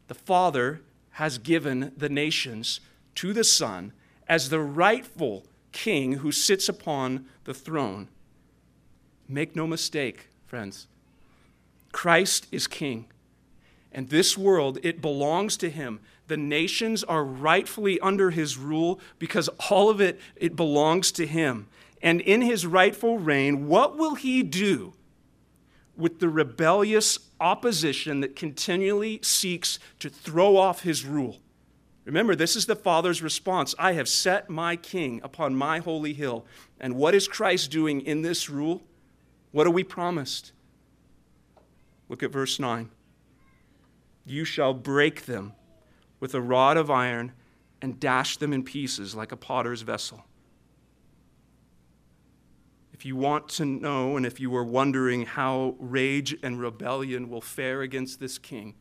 The 0.07 0.15
Father 0.15 0.81
has 1.13 1.39
given 1.39 1.93
the 1.97 2.09
nations 2.09 2.81
to 3.17 3.33
the 3.33 3.45
Son 3.45 3.93
as 4.29 4.49
the 4.49 4.61
rightful 4.61 5.45
king 5.73 6.15
who 6.15 6.31
sits 6.31 6.69
upon 6.69 7.27
the 7.45 7.55
throne. 7.55 8.09
Make 9.29 9.57
no 9.57 9.67
mistake, 9.67 10.29
friends. 10.47 10.87
Christ 11.91 12.47
is 12.53 12.67
king. 12.67 13.07
And 13.93 14.11
this 14.11 14.37
world, 14.37 14.79
it 14.83 15.01
belongs 15.01 15.57
to 15.59 15.71
him. 15.71 16.01
The 16.27 16.37
nations 16.37 17.03
are 17.05 17.25
rightfully 17.25 17.99
under 18.01 18.31
his 18.31 18.59
rule 18.59 19.01
because 19.19 19.49
all 19.71 19.89
of 19.89 20.01
it, 20.01 20.21
it 20.37 20.57
belongs 20.57 21.11
to 21.13 21.27
him. 21.27 21.69
And 22.03 22.21
in 22.21 22.43
his 22.43 22.67
rightful 22.67 23.19
reign, 23.19 23.67
what 23.67 23.97
will 23.97 24.15
he 24.15 24.43
do 24.43 24.93
with 25.97 26.21
the 26.21 26.29
rebellious 26.29 27.19
opposition 27.41 28.21
that 28.21 28.37
continually 28.37 29.21
seeks 29.23 29.79
to 30.01 30.09
throw 30.09 30.57
off 30.57 30.83
his 30.83 31.05
rule? 31.05 31.39
Remember, 32.05 32.35
this 32.35 32.57
is 32.57 32.67
the 32.67 32.77
Father's 32.77 33.21
response 33.21 33.75
I 33.79 33.93
have 33.93 34.09
set 34.09 34.49
my 34.49 34.77
king 34.77 35.21
upon 35.23 35.55
my 35.55 35.81
holy 35.81 36.15
hill. 36.15 36.47
And 36.81 36.95
what 36.95 37.15
is 37.15 37.29
Christ 37.29 37.71
doing 37.71 38.01
in 38.01 38.23
this 38.23 38.49
rule? 38.49 38.83
What 39.53 39.67
are 39.67 39.71
we 39.71 39.85
promised? 39.85 40.53
Look 42.09 42.23
at 42.23 42.31
verse 42.31 42.59
9. 42.59 42.89
You 44.29 44.45
shall 44.45 44.75
break 44.75 45.27
them 45.27 45.55
with 46.21 46.35
a 46.35 46.41
rod 46.41 46.77
of 46.77 46.91
iron 46.91 47.33
and 47.81 47.99
dash 47.99 48.37
them 48.37 48.53
in 48.53 48.63
pieces 48.63 49.15
like 49.15 49.33
a 49.33 49.37
potter's 49.37 49.83
vessel. 49.83 50.25
If 52.93 53.07
you 53.07 53.15
want 53.15 53.49
to 53.51 53.65
know, 53.65 54.17
and 54.17 54.27
if 54.27 54.41
you 54.41 54.55
are 54.57 54.65
wondering 54.65 55.25
how 55.25 55.77
rage 55.79 56.37
and 56.43 56.61
rebellion 56.61 57.29
will 57.31 57.41
fare 57.41 57.83
against 57.83 58.19
this 58.19 58.39
king, 58.39 58.75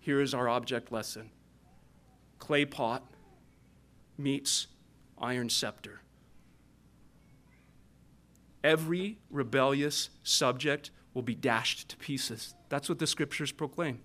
here 0.00 0.20
is 0.20 0.32
our 0.32 0.48
object 0.48 0.90
lesson 0.90 1.30
clay 2.38 2.64
pot 2.64 3.04
meets 4.16 4.68
iron 5.18 5.50
scepter. 5.50 6.00
Every 8.64 9.18
rebellious 9.30 10.10
subject 10.22 10.90
will 11.14 11.22
be 11.22 11.34
dashed 11.34 11.88
to 11.88 11.96
pieces. 11.96 12.54
That's 12.68 12.88
what 12.88 12.98
the 12.98 13.06
scriptures 13.06 13.52
proclaim. 13.52 14.00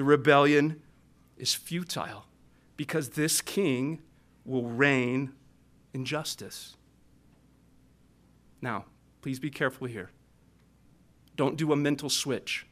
The 0.00 0.04
rebellion 0.04 0.80
is 1.36 1.52
futile 1.52 2.24
because 2.78 3.10
this 3.10 3.42
king 3.42 4.00
will 4.46 4.64
reign 4.64 5.34
in 5.92 6.06
justice. 6.06 6.74
Now, 8.62 8.86
please 9.20 9.38
be 9.38 9.50
careful 9.50 9.86
here. 9.88 10.08
Don't 11.36 11.58
do 11.58 11.70
a 11.70 11.76
mental 11.76 12.08
switch. 12.08 12.64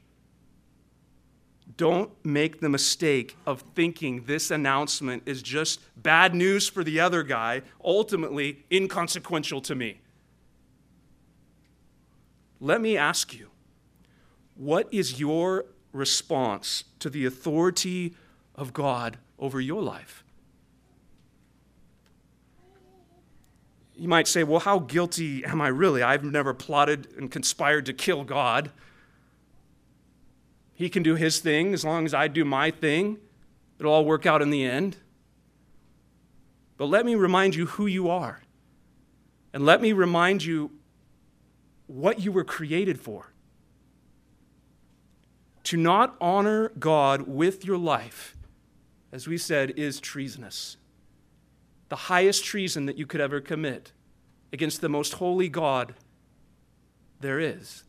Don't 1.77 2.11
make 2.25 2.61
the 2.61 2.71
mistake 2.71 3.37
of 3.47 3.61
thinking 3.75 4.25
this 4.25 4.51
announcement 4.51 5.25
is 5.27 5.43
just 5.43 5.81
bad 6.03 6.35
news 6.35 6.67
for 6.67 6.83
the 6.83 6.99
other 6.99 7.23
guy, 7.23 7.61
ultimately 7.85 8.65
inconsequential 8.73 9.61
to 9.61 9.75
me. 9.75 10.01
Let 12.59 12.81
me 12.81 12.97
ask 12.97 13.35
you 13.35 13.51
what 14.55 14.89
is 14.91 15.21
your 15.21 15.67
response 15.93 16.85
to 16.99 17.11
the 17.11 17.25
authority 17.25 18.15
of 18.55 18.73
God 18.73 19.19
over 19.39 19.61
your 19.61 19.83
life? 19.83 20.25
You 23.95 24.09
might 24.09 24.29
say, 24.29 24.45
well, 24.45 24.61
how 24.61 24.79
guilty 24.79 25.45
am 25.45 25.61
I 25.61 25.69
really? 25.69 26.03
I've 26.03 26.23
never 26.23 26.55
plotted 26.55 27.09
and 27.17 27.31
conspired 27.31 27.85
to 27.87 27.93
kill 27.93 28.23
God. 28.23 28.71
He 30.75 30.89
can 30.89 31.03
do 31.03 31.17
his 31.17 31.41
thing 31.41 31.75
as 31.75 31.85
long 31.85 32.05
as 32.07 32.15
I 32.15 32.29
do 32.29 32.45
my 32.45 32.71
thing. 32.71 33.19
It'll 33.81 33.93
all 33.93 34.05
work 34.05 34.25
out 34.25 34.41
in 34.41 34.51
the 34.51 34.65
end. 34.65 34.97
But 36.77 36.87
let 36.87 37.05
me 37.05 37.17
remind 37.17 37.57
you 37.57 37.67
who 37.67 37.87
you 37.87 38.09
are. 38.09 38.43
And 39.53 39.67
let 39.67 39.83
me 39.83 39.93
remind 39.93 40.45
you 40.45 40.71
what 41.89 42.21
you 42.21 42.31
were 42.31 42.45
created 42.45 43.01
for. 43.01 43.33
To 45.69 45.77
not 45.77 46.17
honor 46.19 46.71
God 46.79 47.29
with 47.29 47.67
your 47.67 47.77
life, 47.77 48.35
as 49.13 49.29
we 49.29 49.37
said, 49.37 49.75
is 49.77 50.01
treasonous. 50.01 50.79
The 51.91 51.97
highest 51.97 52.43
treason 52.43 52.87
that 52.87 52.97
you 52.97 53.05
could 53.05 53.21
ever 53.21 53.43
commit 53.43 53.93
against 54.51 54.81
the 54.81 54.89
most 54.89 55.13
holy 55.13 55.51
God 55.51 55.93
there 57.21 57.39
is. 57.39 57.85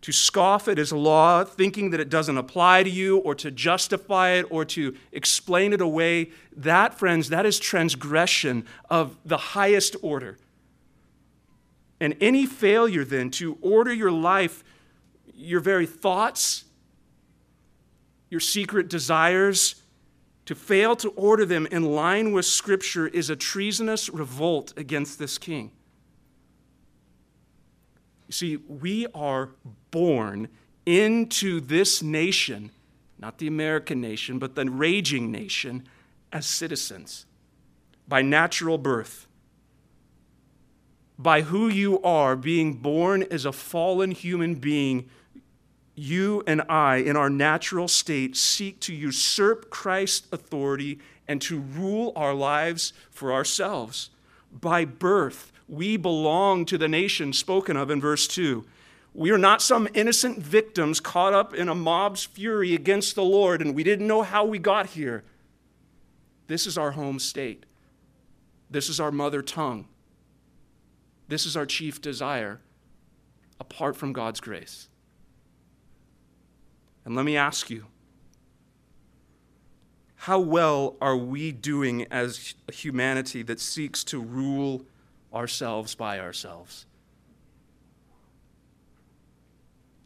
To 0.00 0.10
scoff 0.10 0.68
at 0.68 0.78
his 0.78 0.90
law, 0.90 1.44
thinking 1.44 1.90
that 1.90 2.00
it 2.00 2.08
doesn't 2.08 2.38
apply 2.38 2.84
to 2.84 2.90
you, 2.90 3.18
or 3.18 3.34
to 3.34 3.50
justify 3.50 4.30
it, 4.30 4.46
or 4.48 4.64
to 4.64 4.96
explain 5.12 5.74
it 5.74 5.82
away, 5.82 6.30
that, 6.56 6.98
friends, 6.98 7.28
that 7.28 7.44
is 7.44 7.58
transgression 7.58 8.64
of 8.88 9.18
the 9.22 9.36
highest 9.36 9.96
order. 10.00 10.38
And 12.00 12.16
any 12.22 12.46
failure 12.46 13.04
then 13.04 13.30
to 13.32 13.58
order 13.60 13.92
your 13.92 14.10
life, 14.10 14.64
your 15.42 15.60
very 15.60 15.86
thoughts, 15.86 16.64
your 18.30 18.40
secret 18.40 18.88
desires, 18.88 19.76
to 20.46 20.54
fail 20.54 20.96
to 20.96 21.10
order 21.10 21.44
them 21.44 21.66
in 21.70 21.84
line 21.84 22.32
with 22.32 22.44
Scripture 22.44 23.06
is 23.06 23.30
a 23.30 23.36
treasonous 23.36 24.08
revolt 24.08 24.72
against 24.76 25.18
this 25.18 25.38
king. 25.38 25.70
You 28.28 28.32
see, 28.32 28.56
we 28.56 29.06
are 29.14 29.50
born 29.90 30.48
into 30.86 31.60
this 31.60 32.02
nation, 32.02 32.70
not 33.18 33.38
the 33.38 33.46
American 33.46 34.00
nation, 34.00 34.38
but 34.38 34.54
the 34.54 34.64
raging 34.64 35.30
nation, 35.30 35.86
as 36.32 36.46
citizens 36.46 37.26
by 38.08 38.22
natural 38.22 38.78
birth 38.78 39.26
by 41.22 41.42
who 41.42 41.68
you 41.68 42.02
are, 42.02 42.34
being 42.34 42.74
born 42.74 43.22
as 43.30 43.44
a 43.44 43.52
fallen 43.52 44.10
human 44.10 44.56
being, 44.56 45.08
you 45.94 46.42
and 46.46 46.62
I, 46.68 46.96
in 46.96 47.16
our 47.16 47.28
natural 47.28 47.88
state, 47.88 48.36
seek 48.36 48.80
to 48.80 48.94
usurp 48.94 49.70
Christ's 49.70 50.26
authority 50.32 50.98
and 51.28 51.40
to 51.42 51.60
rule 51.60 52.12
our 52.16 52.34
lives 52.34 52.92
for 53.10 53.32
ourselves. 53.32 54.10
By 54.52 54.84
birth, 54.84 55.52
we 55.68 55.96
belong 55.96 56.64
to 56.66 56.78
the 56.78 56.88
nation 56.88 57.32
spoken 57.32 57.76
of 57.76 57.90
in 57.90 58.00
verse 58.00 58.26
2. 58.26 58.64
We 59.14 59.30
are 59.30 59.38
not 59.38 59.60
some 59.60 59.88
innocent 59.92 60.38
victims 60.38 60.98
caught 60.98 61.34
up 61.34 61.54
in 61.54 61.68
a 61.68 61.74
mob's 61.74 62.24
fury 62.24 62.74
against 62.74 63.14
the 63.14 63.24
Lord 63.24 63.60
and 63.60 63.74
we 63.74 63.84
didn't 63.84 64.06
know 64.06 64.22
how 64.22 64.44
we 64.44 64.58
got 64.58 64.86
here. 64.86 65.22
This 66.46 66.66
is 66.66 66.78
our 66.78 66.92
home 66.92 67.18
state. 67.18 67.64
This 68.70 68.88
is 68.88 68.98
our 68.98 69.12
mother 69.12 69.42
tongue. 69.42 69.86
This 71.28 71.44
is 71.44 71.56
our 71.56 71.66
chief 71.66 72.00
desire 72.00 72.60
apart 73.60 73.96
from 73.96 74.12
God's 74.12 74.40
grace. 74.40 74.88
And 77.04 77.16
let 77.16 77.24
me 77.24 77.36
ask 77.36 77.70
you 77.70 77.86
how 80.16 80.38
well 80.38 80.94
are 81.00 81.16
we 81.16 81.50
doing 81.50 82.06
as 82.10 82.54
a 82.68 82.72
humanity 82.72 83.42
that 83.42 83.58
seeks 83.58 84.04
to 84.04 84.20
rule 84.20 84.84
ourselves 85.34 85.96
by 85.96 86.20
ourselves? 86.20 86.86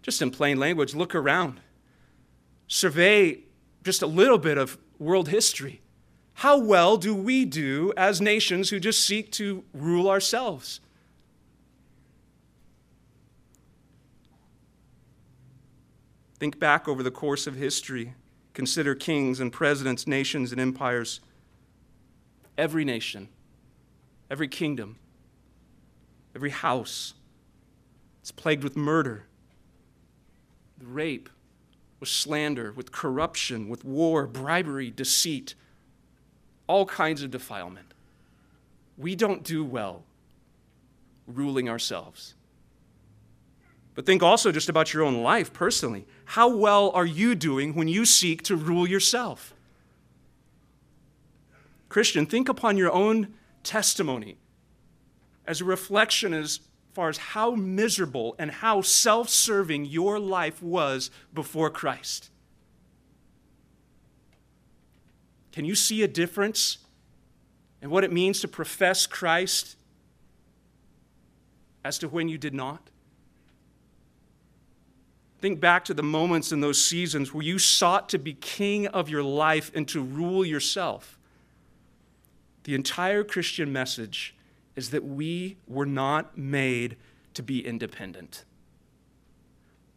Just 0.01 0.23
in 0.23 0.31
plain 0.31 0.59
language, 0.59 0.95
look 0.95 1.15
around. 1.15 1.61
Survey 2.67 3.41
just 3.85 4.01
a 4.01 4.07
little 4.07 4.39
bit 4.39 4.57
of 4.57 4.79
world 4.99 5.29
history. 5.29 5.83
How 6.35 6.59
well 6.59 6.97
do 6.97 7.15
we 7.15 7.45
do 7.45 7.93
as 7.97 8.21
nations 8.21 8.71
who 8.71 8.81
just 8.81 9.05
seek 9.05 9.33
to 9.33 9.65
rule 9.75 10.09
ourselves? 10.09 10.81
Think 16.39 16.59
back 16.59 16.87
over 16.87 17.03
the 17.03 17.11
course 17.11 17.47
of 17.47 17.57
history. 17.57 18.15
Consider 18.53 18.95
kings 18.95 19.41
and 19.41 19.53
presidents, 19.53 20.07
nations 20.07 20.53
and 20.53 20.61
empires. 20.61 21.21
Every 22.59 22.85
nation, 22.85 23.29
every 24.31 24.49
kingdom, 24.49 24.99
every 26.35 26.51
house 26.51 27.15
is 28.23 28.33
plagued 28.33 28.65
with 28.65 28.77
murder, 28.77 29.25
with 30.79 30.89
rape, 30.89 31.29
with 32.01 32.09
slander, 32.09 32.73
with 32.73 32.93
corruption, 32.93 33.69
with 33.69 33.85
war, 33.85 34.27
bribery, 34.27 34.91
deceit, 34.91 35.55
all 36.67 36.87
kinds 36.87 37.23
of 37.23 37.31
defilement. 37.31 37.95
We 38.99 39.15
don't 39.15 39.43
do 39.43 39.65
well 39.65 40.05
ruling 41.27 41.69
ourselves. 41.69 42.36
But 43.97 44.05
think 44.05 44.23
also 44.23 44.53
just 44.53 44.69
about 44.69 44.93
your 44.93 45.03
own 45.03 45.23
life 45.23 45.55
personally. 45.55 46.07
How 46.27 46.55
well 46.55 46.91
are 46.91 47.07
you 47.07 47.35
doing 47.35 47.75
when 47.75 47.89
you 47.89 48.05
seek 48.05 48.43
to 48.43 48.55
rule 48.55 48.87
yourself? 48.87 49.55
Christian, 51.89 52.27
think 52.27 52.51
upon 52.51 52.77
your 52.77 52.93
own 52.93 53.35
testimony 53.63 54.37
as 55.47 55.63
a 55.63 55.65
reflection 55.65 56.35
as 56.35 56.61
far 56.93 57.09
as 57.09 57.17
how 57.17 57.53
miserable 57.53 58.37
and 58.39 58.51
how 58.51 58.83
self 58.83 59.31
serving 59.31 59.87
your 59.87 60.19
life 60.19 60.63
was 60.63 61.11
before 61.33 61.71
Christ. 61.71 62.31
Can 65.53 65.65
you 65.65 65.75
see 65.75 66.03
a 66.03 66.09
difference 66.09 66.79
in 67.81 67.89
what 67.89 68.05
it 68.05 68.13
means 68.13 68.41
to 68.41 68.49
profess 68.49 69.07
Christ 69.07 69.77
as 71.83 71.99
to 72.01 72.09
when 72.09 72.29
you 72.29 72.37
did 72.37 72.53
not? 72.53 72.91
Think 75.41 75.61
back 75.61 75.85
to 75.87 75.95
the 75.95 76.03
moments 76.03 76.51
in 76.51 76.61
those 76.61 76.83
seasons 76.83 77.35
where 77.35 77.43
you 77.43 77.59
sought 77.59 78.09
to 78.11 78.19
be 78.19 78.33
king 78.35 78.87
of 78.87 79.09
your 79.09 79.23
life 79.23 79.71
and 79.75 79.87
to 79.89 80.03
rule 80.03 80.45
yourself. 80.45 81.19
The 82.65 82.75
entire 82.75 83.23
Christian 83.23 83.73
message 83.73 84.35
is 84.75 84.91
that 84.91 85.05
we 85.05 85.57
were 85.67 85.87
not 85.87 86.37
made 86.39 86.97
to 87.35 87.43
be 87.43 87.65
independent. 87.65 88.45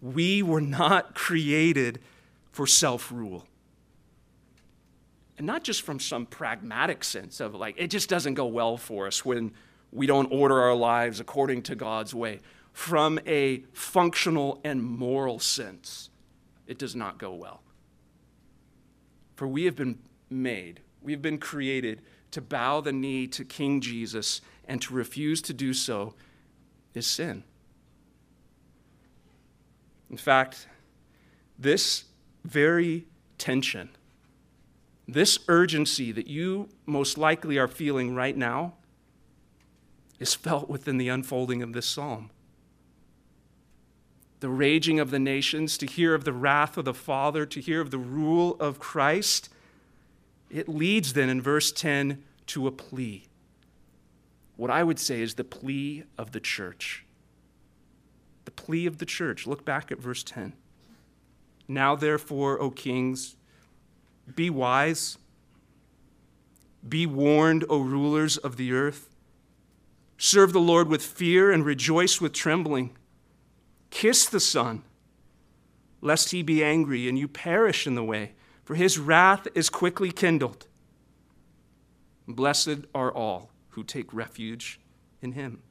We 0.01 0.43
were 0.43 0.61
not 0.61 1.15
created 1.15 1.99
for 2.51 2.67
self 2.67 3.11
rule. 3.11 3.45
And 5.37 5.47
not 5.47 5.63
just 5.63 5.83
from 5.83 6.01
some 6.01 6.25
pragmatic 6.25 7.01
sense 7.03 7.39
of 7.39 7.55
like, 7.55 7.75
it 7.77 7.87
just 7.87 8.09
doesn't 8.09 8.33
go 8.33 8.45
well 8.45 8.75
for 8.75 9.07
us 9.07 9.23
when 9.23 9.53
we 9.91 10.05
don't 10.05 10.31
order 10.33 10.59
our 10.61 10.75
lives 10.75 11.21
according 11.21 11.61
to 11.63 11.75
God's 11.75 12.13
way 12.13 12.41
from 12.73 13.19
a 13.25 13.63
functional 13.73 14.61
and 14.63 14.83
moral 14.83 15.39
sense, 15.39 16.09
it 16.67 16.77
does 16.77 16.95
not 16.95 17.17
go 17.17 17.33
well. 17.33 17.61
For 19.35 19.47
we 19.47 19.65
have 19.65 19.75
been 19.75 19.99
made, 20.29 20.81
we 21.01 21.11
have 21.11 21.21
been 21.21 21.39
created 21.39 22.01
to 22.31 22.41
bow 22.41 22.81
the 22.81 22.93
knee 22.93 23.27
to 23.27 23.43
King 23.43 23.81
Jesus, 23.81 24.41
and 24.67 24.81
to 24.83 24.93
refuse 24.93 25.41
to 25.41 25.53
do 25.53 25.73
so 25.73 26.13
is 26.93 27.07
sin. 27.07 27.43
In 30.11 30.17
fact, 30.17 30.67
this 31.57 32.05
very 32.45 33.05
tension, 33.37 33.89
this 35.07 35.39
urgency 35.47 36.11
that 36.11 36.27
you 36.27 36.69
most 36.85 37.17
likely 37.17 37.57
are 37.57 37.67
feeling 37.67 38.13
right 38.13 38.37
now, 38.37 38.73
is 40.19 40.35
felt 40.35 40.69
within 40.69 40.97
the 40.97 41.09
unfolding 41.09 41.63
of 41.63 41.73
this 41.73 41.87
psalm 41.87 42.29
the 44.39 44.49
raging 44.49 44.99
of 44.99 45.11
the 45.11 45.19
nations, 45.19 45.77
to 45.77 45.85
hear 45.85 46.13
of 46.13 46.23
the 46.23 46.33
wrath 46.33 46.77
of 46.77 46.85
the 46.85 46.93
Father, 46.93 47.45
to 47.45 47.59
hear 47.59 47.81
of 47.81 47.91
the 47.91 47.97
rule 47.97 48.55
of 48.59 48.79
Christ, 48.79 49.49
it 50.49 50.69
leads 50.69 51.13
then 51.13 51.29
in 51.29 51.41
verse 51.41 51.71
10 51.71 52.23
to 52.47 52.67
a 52.67 52.71
plea. 52.71 53.25
What 54.55 54.71
I 54.71 54.83
would 54.83 54.99
say 54.99 55.21
is 55.21 55.35
the 55.35 55.43
plea 55.43 56.03
of 56.17 56.31
the 56.31 56.39
church. 56.39 57.05
The 58.45 58.51
plea 58.51 58.85
of 58.85 58.97
the 58.97 59.05
church. 59.05 59.45
Look 59.45 59.63
back 59.63 59.91
at 59.91 59.99
verse 59.99 60.23
10. 60.23 60.53
Now, 61.67 61.95
therefore, 61.95 62.59
O 62.59 62.71
kings, 62.71 63.35
be 64.35 64.49
wise. 64.49 65.17
Be 66.87 67.05
warned, 67.05 67.65
O 67.69 67.79
rulers 67.79 68.37
of 68.37 68.57
the 68.57 68.73
earth. 68.73 69.09
Serve 70.17 70.51
the 70.51 70.59
Lord 70.59 70.87
with 70.87 71.03
fear 71.03 71.51
and 71.51 71.63
rejoice 71.65 72.19
with 72.19 72.33
trembling. 72.33 72.97
Kiss 73.89 74.27
the 74.27 74.39
Son, 74.39 74.83
lest 76.01 76.31
he 76.31 76.41
be 76.41 76.63
angry 76.63 77.09
and 77.09 77.17
you 77.17 77.27
perish 77.27 77.85
in 77.87 77.95
the 77.95 78.03
way, 78.03 78.33
for 78.63 78.75
his 78.75 78.97
wrath 78.97 79.47
is 79.55 79.69
quickly 79.69 80.11
kindled. 80.11 80.67
Blessed 82.27 82.85
are 82.93 83.11
all 83.11 83.51
who 83.69 83.83
take 83.83 84.13
refuge 84.13 84.79
in 85.21 85.31
him. 85.31 85.61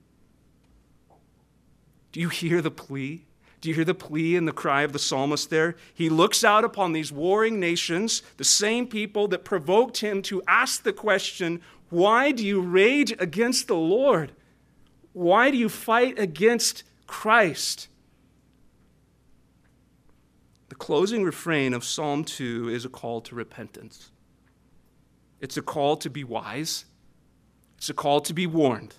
Do 2.12 2.20
you 2.20 2.28
hear 2.28 2.60
the 2.60 2.70
plea? 2.70 3.26
Do 3.60 3.68
you 3.68 3.74
hear 3.74 3.84
the 3.84 3.94
plea 3.94 4.36
and 4.36 4.46
the 4.46 4.52
cry 4.52 4.82
of 4.82 4.92
the 4.92 4.98
psalmist 4.98 5.50
there? 5.50 5.76
He 5.92 6.08
looks 6.08 6.44
out 6.44 6.64
upon 6.64 6.92
these 6.92 7.12
warring 7.12 7.58
nations, 7.58 8.22
the 8.36 8.44
same 8.44 8.86
people 8.86 9.28
that 9.28 9.44
provoked 9.44 9.98
him 9.98 10.22
to 10.22 10.42
ask 10.46 10.82
the 10.82 10.92
question, 10.92 11.60
Why 11.90 12.30
do 12.30 12.44
you 12.44 12.60
rage 12.60 13.12
against 13.18 13.66
the 13.66 13.76
Lord? 13.76 14.32
Why 15.12 15.50
do 15.50 15.56
you 15.56 15.68
fight 15.68 16.18
against 16.18 16.84
Christ? 17.06 17.88
Closing 20.78 21.24
refrain 21.24 21.74
of 21.74 21.84
Psalm 21.84 22.24
2 22.24 22.68
is 22.68 22.84
a 22.84 22.88
call 22.88 23.20
to 23.22 23.34
repentance. 23.34 24.10
It's 25.40 25.56
a 25.56 25.62
call 25.62 25.96
to 25.98 26.10
be 26.10 26.24
wise, 26.24 26.84
it's 27.76 27.88
a 27.88 27.94
call 27.94 28.20
to 28.22 28.34
be 28.34 28.46
warned. 28.46 28.94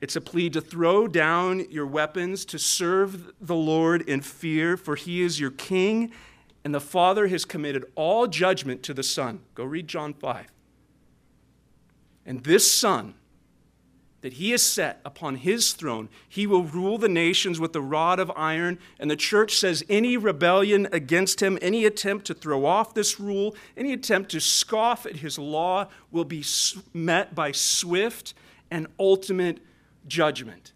It's 0.00 0.16
a 0.16 0.20
plea 0.22 0.48
to 0.50 0.62
throw 0.62 1.06
down 1.06 1.70
your 1.70 1.86
weapons, 1.86 2.46
to 2.46 2.58
serve 2.58 3.34
the 3.38 3.54
Lord 3.54 4.00
in 4.08 4.22
fear, 4.22 4.78
for 4.78 4.96
he 4.96 5.20
is 5.20 5.38
your 5.38 5.50
king, 5.50 6.10
and 6.64 6.74
the 6.74 6.80
Father 6.80 7.28
has 7.28 7.44
committed 7.44 7.84
all 7.96 8.26
judgment 8.26 8.82
to 8.84 8.94
the 8.94 9.02
Son. 9.02 9.40
Go 9.54 9.64
read 9.64 9.88
John 9.88 10.14
5. 10.14 10.46
And 12.24 12.44
this 12.44 12.72
Son, 12.72 13.14
that 14.22 14.34
he 14.34 14.52
is 14.52 14.62
set 14.62 15.00
upon 15.04 15.36
his 15.36 15.72
throne. 15.72 16.08
He 16.28 16.46
will 16.46 16.64
rule 16.64 16.98
the 16.98 17.08
nations 17.08 17.58
with 17.58 17.74
a 17.74 17.80
rod 17.80 18.18
of 18.18 18.30
iron. 18.36 18.78
And 18.98 19.10
the 19.10 19.16
church 19.16 19.56
says 19.56 19.84
any 19.88 20.16
rebellion 20.16 20.88
against 20.92 21.40
him, 21.40 21.58
any 21.62 21.84
attempt 21.84 22.26
to 22.26 22.34
throw 22.34 22.66
off 22.66 22.94
this 22.94 23.18
rule, 23.18 23.54
any 23.76 23.92
attempt 23.92 24.30
to 24.32 24.40
scoff 24.40 25.06
at 25.06 25.16
his 25.16 25.38
law 25.38 25.88
will 26.10 26.24
be 26.24 26.44
met 26.92 27.34
by 27.34 27.52
swift 27.52 28.34
and 28.70 28.86
ultimate 28.98 29.58
judgment. 30.06 30.72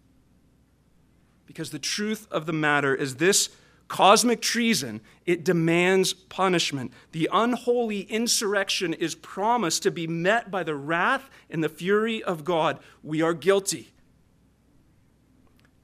Because 1.45 1.69
the 1.69 1.79
truth 1.79 2.27
of 2.31 2.47
the 2.47 2.53
matter 2.53 2.95
is 2.95 3.15
this 3.15 3.49
cosmic 3.87 4.41
treason, 4.41 5.01
it 5.25 5.43
demands 5.43 6.13
punishment. 6.13 6.91
The 7.11 7.29
unholy 7.31 8.01
insurrection 8.01 8.93
is 8.93 9.15
promised 9.15 9.83
to 9.83 9.91
be 9.91 10.07
met 10.07 10.49
by 10.49 10.63
the 10.63 10.75
wrath 10.75 11.29
and 11.49 11.63
the 11.63 11.69
fury 11.69 12.23
of 12.23 12.43
God. 12.43 12.79
We 13.03 13.21
are 13.21 13.33
guilty. 13.33 13.93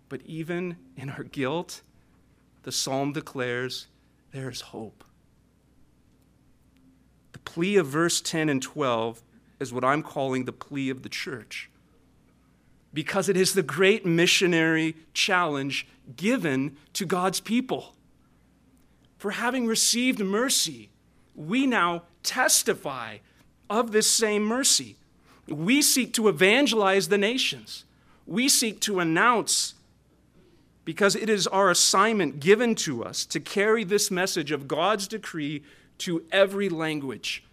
But 0.09 0.21
even 0.25 0.77
in 0.97 1.09
our 1.09 1.23
guilt, 1.23 1.81
the 2.63 2.71
psalm 2.71 3.13
declares 3.13 3.87
there 4.31 4.49
is 4.49 4.61
hope. 4.61 5.03
The 7.33 7.39
plea 7.39 7.77
of 7.77 7.87
verse 7.87 8.21
10 8.21 8.49
and 8.49 8.61
12 8.61 9.21
is 9.59 9.71
what 9.71 9.85
I'm 9.85 10.03
calling 10.03 10.45
the 10.45 10.51
plea 10.51 10.89
of 10.89 11.03
the 11.03 11.09
church 11.09 11.71
because 12.93 13.29
it 13.29 13.37
is 13.37 13.53
the 13.53 13.63
great 13.63 14.05
missionary 14.05 14.95
challenge 15.13 15.87
given 16.15 16.77
to 16.93 17.05
God's 17.05 17.39
people. 17.39 17.95
For 19.21 19.29
having 19.29 19.67
received 19.67 20.19
mercy, 20.19 20.89
we 21.35 21.67
now 21.67 22.05
testify 22.23 23.19
of 23.69 23.91
this 23.91 24.09
same 24.09 24.43
mercy. 24.43 24.95
We 25.47 25.83
seek 25.83 26.11
to 26.15 26.27
evangelize 26.27 27.07
the 27.07 27.19
nations. 27.19 27.85
We 28.25 28.49
seek 28.49 28.79
to 28.79 28.99
announce, 28.99 29.75
because 30.85 31.15
it 31.15 31.29
is 31.29 31.45
our 31.45 31.69
assignment 31.69 32.39
given 32.39 32.73
to 32.77 33.03
us 33.03 33.23
to 33.27 33.39
carry 33.39 33.83
this 33.83 34.09
message 34.09 34.51
of 34.51 34.67
God's 34.67 35.07
decree 35.07 35.61
to 35.99 36.25
every 36.31 36.67
language, 36.67 37.43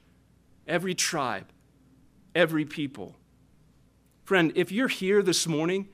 every 0.67 0.95
tribe, 0.95 1.49
every 2.35 2.65
people. 2.65 3.15
Friend, 4.25 4.53
if 4.55 4.73
you're 4.73 4.89
here 4.89 5.23
this 5.23 5.47
morning 5.47 5.91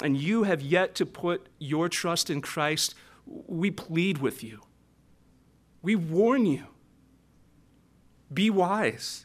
and 0.00 0.16
you 0.16 0.44
have 0.44 0.62
yet 0.62 0.94
to 0.94 1.04
put 1.04 1.48
your 1.58 1.88
trust 1.88 2.30
in 2.30 2.40
Christ, 2.40 2.94
we 3.26 3.72
plead 3.72 4.18
with 4.18 4.44
you. 4.44 4.60
We 5.88 5.96
warn 5.96 6.44
you. 6.44 6.66
Be 8.30 8.50
wise. 8.50 9.24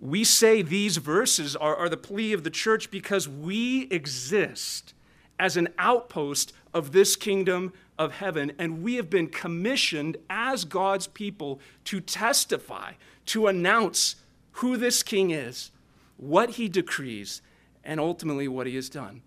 We 0.00 0.24
say 0.24 0.62
these 0.62 0.96
verses 0.96 1.54
are, 1.54 1.76
are 1.76 1.90
the 1.90 1.98
plea 1.98 2.32
of 2.32 2.42
the 2.42 2.48
church 2.48 2.90
because 2.90 3.28
we 3.28 3.82
exist 3.90 4.94
as 5.38 5.58
an 5.58 5.68
outpost 5.78 6.54
of 6.72 6.92
this 6.92 7.16
kingdom 7.16 7.74
of 7.98 8.12
heaven, 8.12 8.52
and 8.58 8.82
we 8.82 8.94
have 8.94 9.10
been 9.10 9.26
commissioned 9.26 10.16
as 10.30 10.64
God's 10.64 11.06
people 11.06 11.60
to 11.84 12.00
testify, 12.00 12.92
to 13.26 13.46
announce 13.46 14.16
who 14.52 14.78
this 14.78 15.02
king 15.02 15.32
is, 15.32 15.70
what 16.16 16.52
he 16.52 16.66
decrees, 16.66 17.42
and 17.84 18.00
ultimately 18.00 18.48
what 18.48 18.66
he 18.66 18.74
has 18.76 18.88
done. 18.88 19.20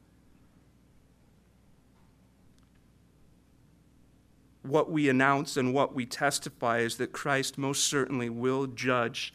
What 4.63 4.91
we 4.91 5.09
announce 5.09 5.55
and 5.57 5.73
what 5.73 5.95
we 5.95 6.05
testify 6.05 6.79
is 6.79 6.97
that 6.97 7.11
Christ 7.13 7.57
most 7.57 7.85
certainly 7.85 8.29
will 8.29 8.67
judge 8.67 9.33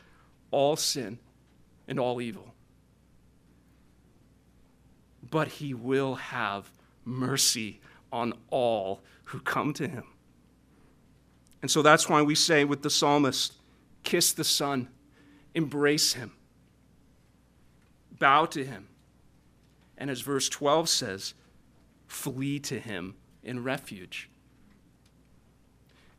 all 0.51 0.77
sin 0.77 1.19
and 1.89 1.99
all 1.99 2.21
evil. 2.21 2.55
But 5.31 5.49
he 5.49 5.73
will 5.73 6.17
have 6.17 6.71
mercy 7.05 7.81
on 8.13 8.35
all 8.51 9.01
who 9.25 9.41
come 9.41 9.73
to 9.75 9.89
him. 9.89 10.05
And 11.63 11.71
so 11.71 11.81
that's 11.81 12.09
why 12.09 12.23
we 12.23 12.35
say 12.35 12.65
with 12.65 12.83
the 12.83 12.91
psalmist, 12.91 13.55
kiss 14.03 14.33
the 14.33 14.45
Son, 14.45 14.89
embrace 15.55 16.15
him, 16.15 16.33
bow 18.19 18.45
to 18.47 18.65
him. 18.65 18.89
And 19.97 20.11
as 20.11 20.21
verse 20.21 20.49
12 20.49 20.89
says, 20.89 21.35
flee 22.07 22.59
to 22.61 22.79
him 22.79 23.15
in 23.43 23.63
refuge. 23.63 24.29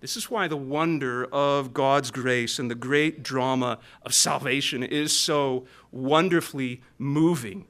This 0.03 0.17
is 0.17 0.29
why 0.29 0.49
the 0.49 0.57
wonder 0.57 1.23
of 1.31 1.73
God's 1.73 2.11
grace 2.11 2.59
and 2.59 2.69
the 2.69 2.75
great 2.75 3.23
drama 3.23 3.79
of 4.01 4.13
salvation 4.13 4.83
is 4.83 5.17
so 5.17 5.65
wonderfully 5.93 6.81
moving. 6.97 7.65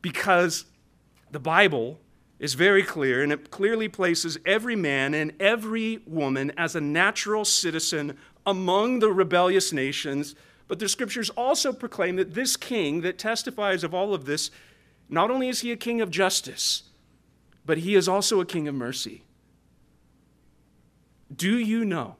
Because 0.00 0.66
the 1.32 1.40
Bible 1.40 1.98
is 2.38 2.54
very 2.54 2.84
clear, 2.84 3.20
and 3.20 3.32
it 3.32 3.50
clearly 3.50 3.88
places 3.88 4.38
every 4.46 4.76
man 4.76 5.12
and 5.12 5.32
every 5.40 5.98
woman 6.06 6.52
as 6.56 6.76
a 6.76 6.80
natural 6.80 7.44
citizen 7.44 8.16
among 8.46 9.00
the 9.00 9.10
rebellious 9.10 9.72
nations. 9.72 10.36
But 10.68 10.78
the 10.78 10.88
scriptures 10.88 11.30
also 11.30 11.72
proclaim 11.72 12.14
that 12.14 12.34
this 12.34 12.56
king 12.56 13.00
that 13.00 13.18
testifies 13.18 13.82
of 13.82 13.92
all 13.92 14.14
of 14.14 14.24
this, 14.24 14.52
not 15.08 15.32
only 15.32 15.48
is 15.48 15.62
he 15.62 15.72
a 15.72 15.76
king 15.76 16.00
of 16.00 16.12
justice, 16.12 16.84
but 17.66 17.78
he 17.78 17.96
is 17.96 18.06
also 18.08 18.40
a 18.40 18.46
king 18.46 18.68
of 18.68 18.74
mercy. 18.76 19.24
Do 21.34 21.58
you 21.58 21.84
know 21.84 22.16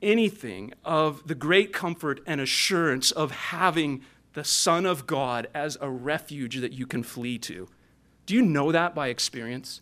anything 0.00 0.72
of 0.84 1.26
the 1.26 1.34
great 1.34 1.72
comfort 1.72 2.20
and 2.26 2.40
assurance 2.40 3.10
of 3.10 3.30
having 3.30 4.02
the 4.34 4.44
Son 4.44 4.86
of 4.86 5.06
God 5.06 5.48
as 5.54 5.76
a 5.80 5.90
refuge 5.90 6.56
that 6.60 6.72
you 6.72 6.86
can 6.86 7.02
flee 7.02 7.38
to? 7.38 7.68
Do 8.26 8.34
you 8.34 8.42
know 8.42 8.70
that 8.70 8.94
by 8.94 9.08
experience? 9.08 9.80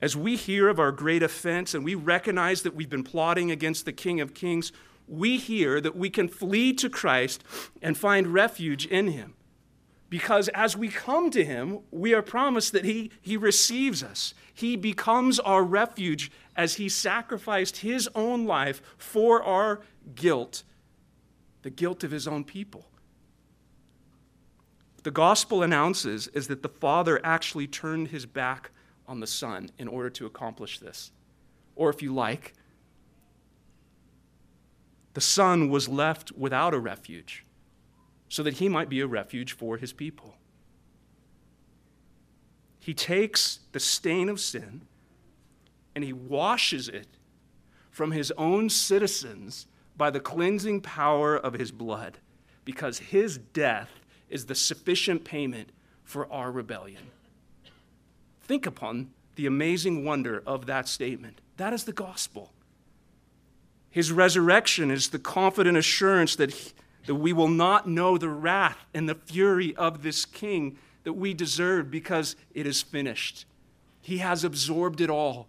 As 0.00 0.16
we 0.16 0.36
hear 0.36 0.68
of 0.68 0.78
our 0.78 0.92
great 0.92 1.22
offense 1.22 1.74
and 1.74 1.84
we 1.84 1.94
recognize 1.94 2.62
that 2.62 2.74
we've 2.74 2.90
been 2.90 3.04
plotting 3.04 3.50
against 3.50 3.84
the 3.84 3.92
King 3.92 4.20
of 4.20 4.34
Kings, 4.34 4.72
we 5.08 5.38
hear 5.38 5.80
that 5.80 5.96
we 5.96 6.10
can 6.10 6.28
flee 6.28 6.72
to 6.74 6.88
Christ 6.88 7.42
and 7.80 7.96
find 7.96 8.28
refuge 8.28 8.86
in 8.86 9.08
Him. 9.08 9.34
Because 10.12 10.48
as 10.48 10.76
we 10.76 10.88
come 10.88 11.30
to 11.30 11.42
Him, 11.42 11.78
we 11.90 12.12
are 12.12 12.20
promised 12.20 12.72
that 12.72 12.84
He, 12.84 13.10
he 13.22 13.38
receives 13.38 14.02
us. 14.02 14.34
He 14.52 14.76
becomes 14.76 15.40
our 15.40 15.64
refuge 15.64 16.30
as 16.54 16.74
He 16.74 16.90
sacrificed 16.90 17.78
His 17.78 18.10
own 18.14 18.44
life 18.44 18.82
for 18.98 19.42
our 19.42 19.80
guilt, 20.14 20.64
the 21.62 21.70
guilt 21.70 22.04
of 22.04 22.10
His 22.10 22.28
own 22.28 22.44
people. 22.44 22.84
The 25.02 25.10
gospel 25.10 25.62
announces 25.62 26.28
is 26.28 26.46
that 26.48 26.62
the 26.62 26.68
Father 26.68 27.18
actually 27.24 27.66
turned 27.66 28.08
His 28.08 28.26
back 28.26 28.70
on 29.08 29.20
the 29.20 29.26
Son 29.26 29.70
in 29.78 29.88
order 29.88 30.10
to 30.10 30.26
accomplish 30.26 30.78
this. 30.78 31.10
Or 31.74 31.88
if 31.88 32.02
you 32.02 32.12
like, 32.12 32.52
the 35.14 35.22
Son 35.22 35.70
was 35.70 35.88
left 35.88 36.32
without 36.32 36.74
a 36.74 36.78
refuge 36.78 37.46
so 38.32 38.42
that 38.42 38.54
he 38.54 38.66
might 38.66 38.88
be 38.88 39.00
a 39.00 39.06
refuge 39.06 39.52
for 39.52 39.76
his 39.76 39.92
people. 39.92 40.36
He 42.80 42.94
takes 42.94 43.60
the 43.72 43.78
stain 43.78 44.30
of 44.30 44.40
sin 44.40 44.86
and 45.94 46.02
he 46.02 46.14
washes 46.14 46.88
it 46.88 47.08
from 47.90 48.12
his 48.12 48.32
own 48.38 48.70
citizens 48.70 49.66
by 49.98 50.08
the 50.08 50.18
cleansing 50.18 50.80
power 50.80 51.36
of 51.36 51.52
his 51.52 51.70
blood, 51.70 52.16
because 52.64 53.00
his 53.00 53.36
death 53.36 53.90
is 54.30 54.46
the 54.46 54.54
sufficient 54.54 55.24
payment 55.24 55.68
for 56.02 56.26
our 56.32 56.50
rebellion. 56.50 57.10
Think 58.40 58.64
upon 58.64 59.10
the 59.36 59.44
amazing 59.44 60.06
wonder 60.06 60.42
of 60.46 60.64
that 60.64 60.88
statement. 60.88 61.42
That 61.58 61.74
is 61.74 61.84
the 61.84 61.92
gospel. 61.92 62.50
His 63.90 64.10
resurrection 64.10 64.90
is 64.90 65.10
the 65.10 65.18
confident 65.18 65.76
assurance 65.76 66.34
that 66.36 66.72
that 67.06 67.16
we 67.16 67.32
will 67.32 67.48
not 67.48 67.88
know 67.88 68.16
the 68.16 68.28
wrath 68.28 68.78
and 68.94 69.08
the 69.08 69.14
fury 69.14 69.74
of 69.76 70.02
this 70.02 70.24
king 70.24 70.78
that 71.04 71.14
we 71.14 71.34
deserve 71.34 71.90
because 71.90 72.36
it 72.54 72.66
is 72.66 72.82
finished. 72.82 73.44
He 74.00 74.18
has 74.18 74.44
absorbed 74.44 75.00
it 75.00 75.10
all. 75.10 75.48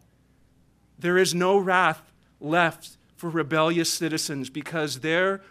There 0.97 1.17
is 1.17 1.33
no 1.33 1.57
wrath 1.57 2.11
left 2.39 2.97
for 3.15 3.29
rebellious 3.29 3.91
citizens 3.91 4.49
because 4.49 4.99
their 4.99 5.41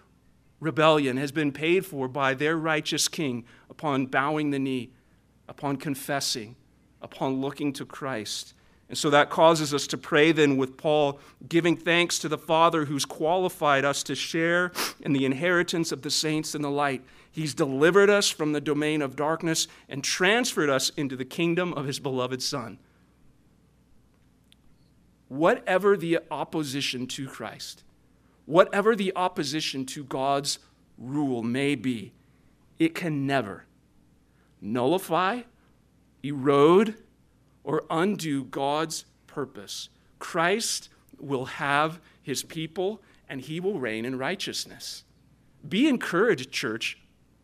rebellion 0.61 1.17
has 1.17 1.33
been 1.33 1.53
paid 1.53 1.85
for 1.85 2.09
by 2.09 2.35
their 2.35 2.57
righteous 2.57 3.09
king 3.09 3.45
upon 3.69 4.07
bowing 4.07 4.51
the 4.51 4.59
knee, 4.59 4.91
upon 5.49 5.77
confessing, 5.77 6.57
upon 7.01 7.41
looking 7.41 7.73
to 7.73 7.85
Christ. 7.85 8.55
And 8.93 8.99
so 8.99 9.09
that 9.09 9.31
causes 9.31 9.73
us 9.73 9.87
to 9.87 9.97
pray 9.97 10.33
then 10.33 10.59
with 10.59 10.77
Paul, 10.77 11.19
giving 11.49 11.79
thanks 11.79 12.19
to 12.19 12.29
the 12.29 12.37
Father 12.37 12.85
who's 12.85 13.07
qualified 13.07 13.87
us 13.87 14.03
to 14.03 14.15
share 14.15 14.71
in 15.01 15.15
the 15.15 15.25
inheritance 15.25 15.93
of 15.93 16.03
the 16.03 16.11
saints 16.11 16.55
in 16.55 16.61
the 16.61 16.71
light. 16.71 17.03
He's 17.31 17.55
delivered 17.55 18.11
us 18.11 18.29
from 18.29 18.53
the 18.53 18.61
domain 18.61 19.01
of 19.01 19.17
darkness 19.17 19.67
and 19.89 20.05
transferred 20.05 20.69
us 20.69 20.91
into 20.91 21.17
the 21.17 21.25
kingdom 21.25 21.73
of 21.73 21.87
his 21.87 22.01
beloved 22.01 22.43
Son. 22.43 22.79
Whatever 25.29 25.97
the 25.97 26.19
opposition 26.31 27.07
to 27.07 27.27
Christ, 27.27 27.85
whatever 28.45 28.95
the 28.95 29.15
opposition 29.17 29.87
to 29.87 30.05
God's 30.05 30.59
rule 30.99 31.43
may 31.43 31.77
be, 31.77 32.13
it 32.79 32.95
can 32.95 33.27
never 33.27 33.65
nullify, 34.61 35.45
erode, 36.23 36.97
or 37.65 37.85
undo 37.91 38.45
God's 38.45 39.05
purpose. 39.27 39.89
Christ 40.19 40.89
will 41.19 41.47
have 41.47 42.01
his 42.23 42.43
people 42.43 43.01
and 43.29 43.41
he 43.41 43.61
will 43.61 43.79
reign 43.79 44.05
in 44.05 44.19
righteousness. 44.19 45.05
Be 45.67 45.89
encouraged, 45.89 46.51
church. 46.51 46.99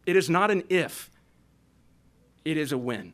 It 0.06 0.16
is 0.16 0.28
not 0.28 0.50
an 0.50 0.64
if, 0.68 1.10
it 2.44 2.56
is 2.56 2.72
a 2.72 2.78
when. 2.78 3.12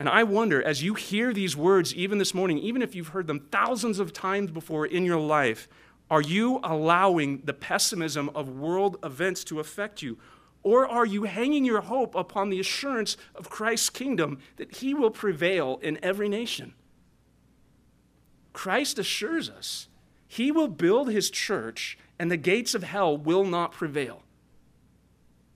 And 0.00 0.08
I 0.08 0.22
wonder, 0.22 0.62
as 0.62 0.82
you 0.82 0.94
hear 0.94 1.32
these 1.32 1.56
words, 1.56 1.92
even 1.94 2.18
this 2.18 2.32
morning, 2.32 2.58
even 2.58 2.82
if 2.82 2.94
you've 2.94 3.08
heard 3.08 3.26
them 3.26 3.48
thousands 3.50 3.98
of 3.98 4.12
times 4.12 4.50
before 4.52 4.86
in 4.86 5.04
your 5.04 5.20
life, 5.20 5.68
are 6.10 6.22
you 6.22 6.60
allowing 6.62 7.42
the 7.44 7.52
pessimism 7.52 8.30
of 8.34 8.48
world 8.48 8.96
events 9.02 9.42
to 9.44 9.60
affect 9.60 10.00
you? 10.00 10.16
Or 10.62 10.86
are 10.86 11.06
you 11.06 11.24
hanging 11.24 11.64
your 11.64 11.82
hope 11.82 12.14
upon 12.14 12.50
the 12.50 12.60
assurance 12.60 13.16
of 13.34 13.48
Christ's 13.48 13.90
kingdom 13.90 14.38
that 14.56 14.76
he 14.76 14.94
will 14.94 15.10
prevail 15.10 15.78
in 15.82 15.98
every 16.02 16.28
nation? 16.28 16.74
Christ 18.52 18.98
assures 18.98 19.48
us 19.48 19.88
he 20.26 20.52
will 20.52 20.68
build 20.68 21.10
his 21.10 21.30
church 21.30 21.96
and 22.18 22.30
the 22.30 22.36
gates 22.36 22.74
of 22.74 22.82
hell 22.82 23.16
will 23.16 23.44
not 23.44 23.72
prevail. 23.72 24.22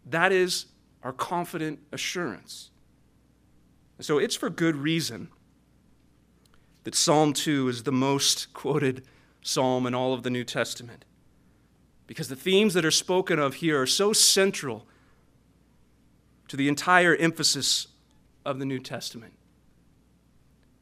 That 0.06 0.32
is 0.32 0.66
our 1.02 1.12
confident 1.12 1.80
assurance. 1.92 2.70
So 4.00 4.18
it's 4.18 4.34
for 4.34 4.50
good 4.50 4.76
reason 4.76 5.28
that 6.84 6.94
Psalm 6.94 7.32
2 7.32 7.68
is 7.68 7.82
the 7.82 7.92
most 7.92 8.52
quoted 8.54 9.04
psalm 9.42 9.86
in 9.86 9.94
all 9.94 10.14
of 10.14 10.22
the 10.22 10.30
New 10.30 10.44
Testament. 10.44 11.04
Because 12.06 12.28
the 12.28 12.36
themes 12.36 12.74
that 12.74 12.84
are 12.84 12.90
spoken 12.90 13.38
of 13.38 13.54
here 13.54 13.80
are 13.80 13.86
so 13.86 14.12
central 14.12 14.86
to 16.52 16.56
the 16.58 16.68
entire 16.68 17.16
emphasis 17.16 17.86
of 18.44 18.58
the 18.58 18.66
New 18.66 18.78
Testament. 18.78 19.32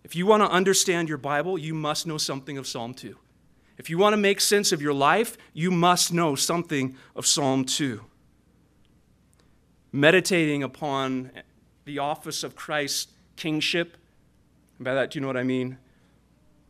If 0.03 0.17
you 0.17 0.27
want 0.27 0.43
to 0.43 0.51
understand 0.51 1.09
your 1.09 1.17
Bible, 1.17 1.57
you 1.57 1.75
must 1.75 2.09
know 2.09 2.19
something 2.19 2.59
of 2.59 2.67
Psalm 2.67 2.93
2. 2.93 3.17
If 3.79 3.89
you 3.89 3.97
want 3.97 4.15
to 4.15 4.17
make 4.17 4.41
sense 4.41 4.73
of 4.73 4.83
your 4.83 4.93
life, 4.93 5.39
you 5.55 5.71
must 5.71 6.13
know 6.13 6.35
something 6.35 6.97
of 7.15 7.25
Psalm 7.25 7.65
2. 7.65 8.01
Meditating 9.93 10.65
upon 10.65 11.31
the 11.85 12.01
office 12.01 12.43
of 12.43 12.57
Christ's 12.57 13.13
kingship, 13.37 13.97
and 14.79 14.85
by 14.85 14.95
that, 14.95 15.13
do 15.13 15.19
you 15.19 15.21
know 15.21 15.29
what 15.29 15.37
I 15.37 15.45
mean? 15.45 15.79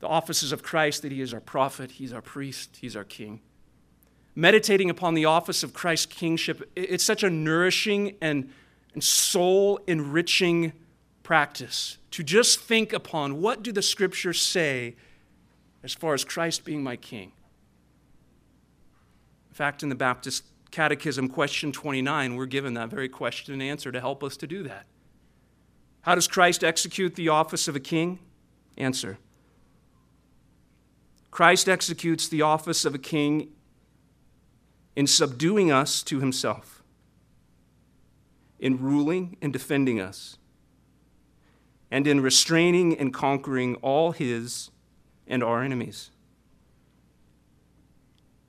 The 0.01 0.09
offices 0.09 0.53
of 0.53 0.63
Christ, 0.63 1.01
that 1.01 1.11
he 1.11 1.23
is 1.23 1.33
our 1.33 1.41
prophet, 1.41 1.93
he's 1.93 2.13
our 2.13 2.21
priest, 2.21 2.77
he's 2.83 2.95
our 2.95 3.05
king. 3.05 3.41
Meditating 4.35 4.91
upon 4.91 5.15
the 5.15 5.25
office 5.25 5.63
of 5.63 5.73
Christ's 5.73 6.05
kingship, 6.05 6.71
it's 6.77 7.03
such 7.03 7.23
a 7.23 7.31
nourishing 7.31 8.19
and 8.21 8.53
and 8.95 9.03
soul 9.03 9.80
enriching 9.86 10.72
practice 11.22 11.99
to 12.11 12.22
just 12.22 12.61
think 12.61 12.93
upon 12.93 13.41
what 13.41 13.62
do 13.62 13.72
the 13.72 13.82
scriptures 13.82 14.41
say 14.41 14.97
as 15.82 15.95
far 15.95 16.14
as 16.14 16.24
Christ 16.24 16.64
being 16.64 16.82
my 16.82 16.97
king. 16.97 17.32
In 19.49 19.55
fact, 19.55 19.82
in 19.82 19.88
the 19.88 19.95
Baptist 19.95 20.45
Catechism, 20.70 21.28
question 21.28 21.72
29, 21.72 22.36
we're 22.36 22.47
given 22.47 22.74
that 22.74 22.88
very 22.88 23.09
question 23.09 23.55
and 23.55 23.62
answer 23.62 23.91
to 23.93 24.01
help 24.01 24.22
us 24.22 24.36
to 24.38 24.47
do 24.47 24.62
that. 24.64 24.86
How 26.03 26.14
does 26.14 26.26
Christ 26.26 26.64
execute 26.64 27.14
the 27.14 27.28
office 27.28 27.68
of 27.68 27.76
a 27.76 27.80
king? 27.80 28.18
Answer 28.76 29.18
Christ 31.30 31.68
executes 31.68 32.28
the 32.28 32.43
office 32.43 32.84
of 32.84 32.95
a 32.95 32.99
king 32.99 33.51
in 34.97 35.07
subduing 35.07 35.70
us 35.70 36.03
to 36.05 36.20
himself, 36.20 36.80
in 38.61 38.79
ruling 38.79 39.37
and 39.41 39.53
defending 39.53 40.01
us, 40.01 40.37
and 41.91 42.07
in 42.07 42.21
restraining 42.21 42.97
and 42.97 43.13
conquering 43.13 43.75
all 43.77 44.13
his 44.13 44.71
and 45.27 45.43
our 45.43 45.63
enemies. 45.63 46.11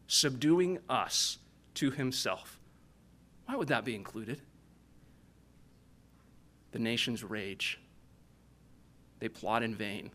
Subduing 0.06 0.78
us 0.90 1.40
to 1.76 1.90
himself. 1.90 2.60
Why 3.46 3.56
would 3.56 3.70
that 3.70 3.86
be 3.86 3.96
included? 3.96 4.42
The 6.74 6.80
nations 6.80 7.24
rage, 7.24 7.80
they 9.20 9.30
plot 9.30 9.64
in 9.64 9.74
vain. 9.76 10.12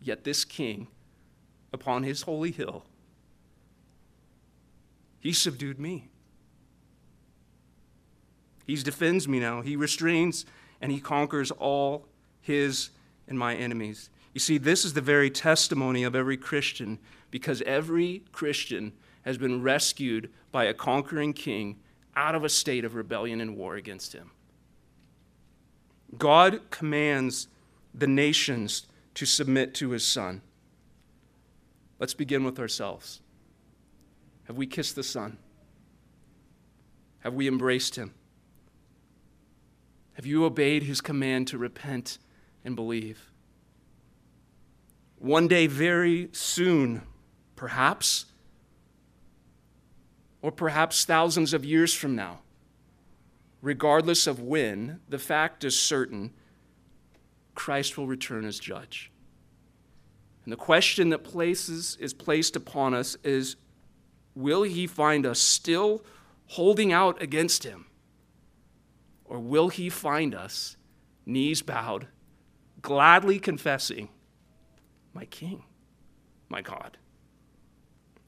Yet 0.00 0.24
this 0.24 0.44
king, 0.44 0.88
upon 1.72 2.02
his 2.02 2.22
holy 2.22 2.50
hill, 2.50 2.84
he 5.20 5.32
subdued 5.32 5.78
me. 5.78 6.08
He 8.66 8.76
defends 8.76 9.28
me 9.28 9.38
now. 9.38 9.62
He 9.62 9.76
restrains 9.76 10.44
and 10.80 10.90
he 10.92 11.00
conquers 11.00 11.50
all 11.52 12.06
his 12.40 12.90
and 13.28 13.38
my 13.38 13.54
enemies. 13.54 14.10
You 14.34 14.40
see, 14.40 14.58
this 14.58 14.84
is 14.84 14.92
the 14.92 15.00
very 15.00 15.30
testimony 15.30 16.04
of 16.04 16.14
every 16.14 16.36
Christian 16.36 16.98
because 17.30 17.62
every 17.62 18.24
Christian 18.32 18.92
has 19.22 19.38
been 19.38 19.62
rescued 19.62 20.30
by 20.52 20.64
a 20.64 20.74
conquering 20.74 21.32
king 21.32 21.78
out 22.14 22.34
of 22.34 22.44
a 22.44 22.48
state 22.48 22.84
of 22.84 22.94
rebellion 22.94 23.40
and 23.40 23.56
war 23.56 23.76
against 23.76 24.12
him. 24.12 24.30
God 26.16 26.70
commands 26.70 27.48
the 27.94 28.06
nations 28.06 28.86
to 29.14 29.26
submit 29.26 29.74
to 29.74 29.90
his 29.90 30.04
son. 30.04 30.42
Let's 31.98 32.14
begin 32.14 32.44
with 32.44 32.58
ourselves. 32.58 33.20
Have 34.44 34.56
we 34.56 34.66
kissed 34.66 34.94
the 34.94 35.02
Son? 35.02 35.38
Have 37.20 37.34
we 37.34 37.48
embraced 37.48 37.96
him? 37.96 38.14
Have 40.16 40.24
you 40.24 40.46
obeyed 40.46 40.84
his 40.84 41.02
command 41.02 41.46
to 41.48 41.58
repent 41.58 42.16
and 42.64 42.74
believe? 42.74 43.30
One 45.18 45.46
day, 45.46 45.66
very 45.66 46.30
soon, 46.32 47.02
perhaps, 47.54 48.24
or 50.40 50.50
perhaps 50.50 51.04
thousands 51.04 51.52
of 51.52 51.66
years 51.66 51.92
from 51.92 52.16
now, 52.16 52.40
regardless 53.60 54.26
of 54.26 54.40
when, 54.40 55.00
the 55.06 55.18
fact 55.18 55.64
is 55.64 55.78
certain 55.78 56.32
Christ 57.54 57.98
will 57.98 58.06
return 58.06 58.46
as 58.46 58.58
judge. 58.58 59.12
And 60.44 60.52
the 60.52 60.56
question 60.56 61.10
that 61.10 61.24
places 61.24 61.98
is 62.00 62.14
placed 62.14 62.56
upon 62.56 62.94
us 62.94 63.16
is 63.22 63.56
will 64.34 64.62
he 64.62 64.86
find 64.86 65.26
us 65.26 65.40
still 65.40 66.02
holding 66.46 66.90
out 66.90 67.20
against 67.20 67.64
him? 67.64 67.84
Or 69.28 69.38
will 69.38 69.68
he 69.68 69.88
find 69.88 70.34
us 70.34 70.76
knees 71.24 71.62
bowed, 71.62 72.06
gladly 72.80 73.38
confessing, 73.38 74.08
My 75.12 75.24
King, 75.24 75.64
my 76.48 76.62
God? 76.62 76.96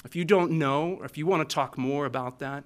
If 0.05 0.17
you 0.17 0.25
don't 0.25 0.53
know, 0.53 0.97
or 1.01 1.05
if 1.05 1.19
you 1.19 1.27
want 1.27 1.49
to 1.49 1.55
talk 1.55 1.77
more 1.77 2.07
about 2.07 2.39
that, 2.39 2.65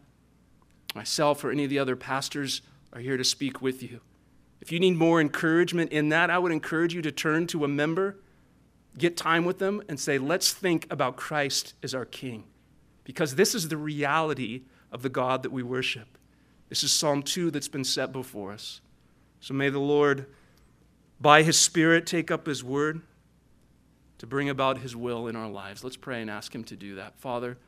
myself 0.95 1.45
or 1.45 1.51
any 1.51 1.64
of 1.64 1.70
the 1.70 1.78
other 1.78 1.97
pastors 1.97 2.62
are 2.93 3.01
here 3.01 3.16
to 3.16 3.24
speak 3.24 3.62
with 3.62 3.83
you. 3.83 4.01
If 4.61 4.70
you 4.70 4.78
need 4.78 4.97
more 4.97 5.20
encouragement 5.20 5.91
in 5.93 6.11
that, 6.11 6.30
I 6.30 6.39
would 6.39 6.53
encourage 6.53 6.95
you 6.95 7.03
to 7.03 7.11
turn 7.11 7.47
to 7.49 7.64
a 7.64 7.68
member, 7.68 8.20
get 8.97 9.16
time 9.16 9.45
with 9.45 9.59
them, 9.59 9.83
and 9.89 9.99
say, 9.99 10.18
let's 10.18 10.53
think 10.53 10.87
about 10.91 11.16
Christ 11.16 11.74
as 11.83 11.95
our 11.95 12.05
King. 12.05 12.45
Because 13.05 13.35
this 13.35 13.55
is 13.55 13.68
the 13.68 13.76
reality 13.76 14.62
of 14.93 15.03
the 15.03 15.09
God 15.09 15.43
that 15.43 15.51
we 15.51 15.62
worship. 15.62 16.18
This 16.73 16.85
is 16.85 16.91
Psalm 16.91 17.23
2 17.23 17.51
that's 17.51 17.68
been 17.68 17.85
set 17.85 18.12
before 18.12 18.51
us. 18.51 18.81
So 19.41 19.53
may 19.53 19.68
the 19.68 19.79
Lord, 19.79 20.25
by 21.20 21.43
His 21.43 21.61
Spirit, 21.61 22.07
take 22.07 22.31
up 22.31 22.47
His 22.47 22.64
word 22.64 23.03
to 24.16 24.27
bring 24.27 24.49
about 24.49 24.79
His 24.79 24.97
will 24.97 25.29
in 25.29 25.37
our 25.37 25.51
lives. 25.51 25.85
Let's 25.85 25.99
pray 25.99 26.23
and 26.23 26.31
ask 26.31 26.55
Him 26.55 26.64
to 26.64 26.75
do 26.75 26.95
that. 26.95 27.18
Father, 27.18 27.59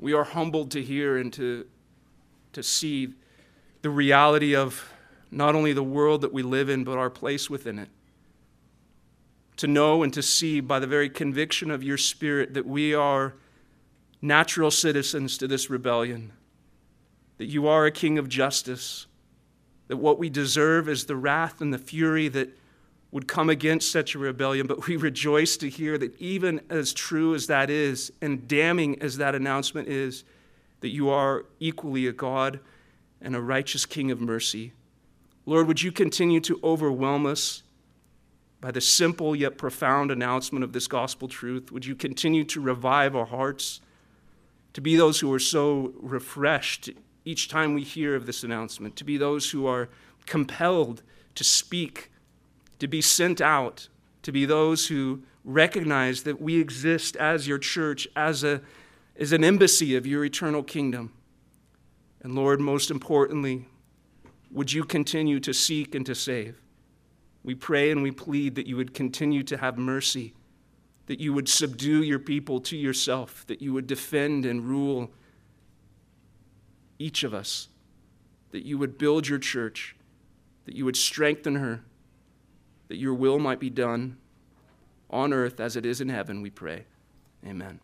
we 0.00 0.14
are 0.14 0.24
humbled 0.24 0.72
to 0.72 0.82
hear 0.82 1.16
and 1.16 1.32
to, 1.34 1.68
to 2.54 2.62
see 2.64 3.10
the 3.82 3.90
reality 3.90 4.56
of 4.56 4.92
not 5.30 5.54
only 5.54 5.72
the 5.72 5.84
world 5.84 6.22
that 6.22 6.32
we 6.32 6.42
live 6.42 6.68
in, 6.68 6.82
but 6.82 6.98
our 6.98 7.08
place 7.08 7.48
within 7.48 7.78
it. 7.78 7.90
To 9.58 9.68
know 9.68 10.02
and 10.02 10.12
to 10.12 10.22
see 10.22 10.58
by 10.58 10.80
the 10.80 10.88
very 10.88 11.08
conviction 11.08 11.70
of 11.70 11.84
your 11.84 11.98
Spirit 11.98 12.54
that 12.54 12.66
we 12.66 12.92
are 12.92 13.36
natural 14.20 14.72
citizens 14.72 15.38
to 15.38 15.46
this 15.46 15.70
rebellion, 15.70 16.32
that 17.40 17.48
you 17.48 17.66
are 17.66 17.86
a 17.86 17.90
King 17.90 18.18
of 18.18 18.28
justice, 18.28 19.06
that 19.88 19.96
what 19.96 20.18
we 20.18 20.28
deserve 20.28 20.90
is 20.90 21.06
the 21.06 21.16
wrath 21.16 21.62
and 21.62 21.72
the 21.72 21.78
fury 21.78 22.28
that 22.28 22.50
would 23.12 23.26
come 23.26 23.48
against 23.48 23.90
such 23.90 24.14
a 24.14 24.18
rebellion, 24.18 24.66
but 24.66 24.86
we 24.86 24.94
rejoice 24.98 25.56
to 25.56 25.70
hear 25.70 25.96
that 25.96 26.14
even 26.20 26.60
as 26.68 26.92
true 26.92 27.34
as 27.34 27.46
that 27.46 27.70
is, 27.70 28.12
and 28.20 28.46
damning 28.46 29.00
as 29.00 29.16
that 29.16 29.34
announcement 29.34 29.88
is, 29.88 30.22
that 30.80 30.90
you 30.90 31.08
are 31.08 31.46
equally 31.60 32.06
a 32.06 32.12
God 32.12 32.60
and 33.22 33.34
a 33.34 33.40
righteous 33.40 33.86
King 33.86 34.10
of 34.10 34.20
mercy. 34.20 34.74
Lord, 35.46 35.66
would 35.66 35.80
you 35.80 35.92
continue 35.92 36.40
to 36.40 36.60
overwhelm 36.62 37.24
us 37.24 37.62
by 38.60 38.70
the 38.70 38.82
simple 38.82 39.34
yet 39.34 39.56
profound 39.56 40.10
announcement 40.10 40.62
of 40.62 40.74
this 40.74 40.86
gospel 40.86 41.26
truth? 41.26 41.72
Would 41.72 41.86
you 41.86 41.94
continue 41.94 42.44
to 42.44 42.60
revive 42.60 43.16
our 43.16 43.24
hearts 43.24 43.80
to 44.74 44.82
be 44.82 44.94
those 44.94 45.20
who 45.20 45.32
are 45.32 45.38
so 45.38 45.94
refreshed 45.96 46.90
each 47.24 47.48
time 47.48 47.74
we 47.74 47.82
hear 47.82 48.14
of 48.14 48.26
this 48.26 48.42
announcement, 48.42 48.96
to 48.96 49.04
be 49.04 49.16
those 49.16 49.50
who 49.50 49.66
are 49.66 49.88
compelled 50.26 51.02
to 51.34 51.44
speak, 51.44 52.10
to 52.78 52.88
be 52.88 53.00
sent 53.00 53.40
out, 53.40 53.88
to 54.22 54.32
be 54.32 54.44
those 54.44 54.88
who 54.88 55.22
recognize 55.44 56.22
that 56.24 56.40
we 56.40 56.60
exist 56.60 57.16
as 57.16 57.46
your 57.46 57.58
church, 57.58 58.06
as, 58.14 58.44
a, 58.44 58.60
as 59.16 59.32
an 59.32 59.44
embassy 59.44 59.96
of 59.96 60.06
your 60.06 60.24
eternal 60.24 60.62
kingdom. 60.62 61.12
And 62.22 62.34
Lord, 62.34 62.60
most 62.60 62.90
importantly, 62.90 63.66
would 64.50 64.72
you 64.72 64.84
continue 64.84 65.40
to 65.40 65.54
seek 65.54 65.94
and 65.94 66.04
to 66.06 66.14
save? 66.14 66.60
We 67.42 67.54
pray 67.54 67.90
and 67.90 68.02
we 68.02 68.10
plead 68.10 68.54
that 68.56 68.66
you 68.66 68.76
would 68.76 68.92
continue 68.92 69.42
to 69.44 69.56
have 69.56 69.78
mercy, 69.78 70.34
that 71.06 71.20
you 71.20 71.32
would 71.32 71.48
subdue 71.48 72.02
your 72.02 72.18
people 72.18 72.60
to 72.60 72.76
yourself, 72.76 73.46
that 73.46 73.62
you 73.62 73.72
would 73.72 73.86
defend 73.86 74.44
and 74.44 74.62
rule 74.62 75.10
each 77.00 77.24
of 77.24 77.34
us, 77.34 77.68
that 78.52 78.64
you 78.64 78.78
would 78.78 78.98
build 78.98 79.26
your 79.26 79.38
church, 79.38 79.96
that 80.66 80.76
you 80.76 80.84
would 80.84 80.96
strengthen 80.96 81.56
her, 81.56 81.80
that 82.88 82.96
your 82.96 83.14
will 83.14 83.38
might 83.38 83.58
be 83.58 83.70
done 83.70 84.18
on 85.08 85.32
earth 85.32 85.58
as 85.58 85.74
it 85.76 85.86
is 85.86 86.00
in 86.00 86.08
heaven, 86.08 86.42
we 86.42 86.50
pray. 86.50 86.84
Amen. 87.44 87.80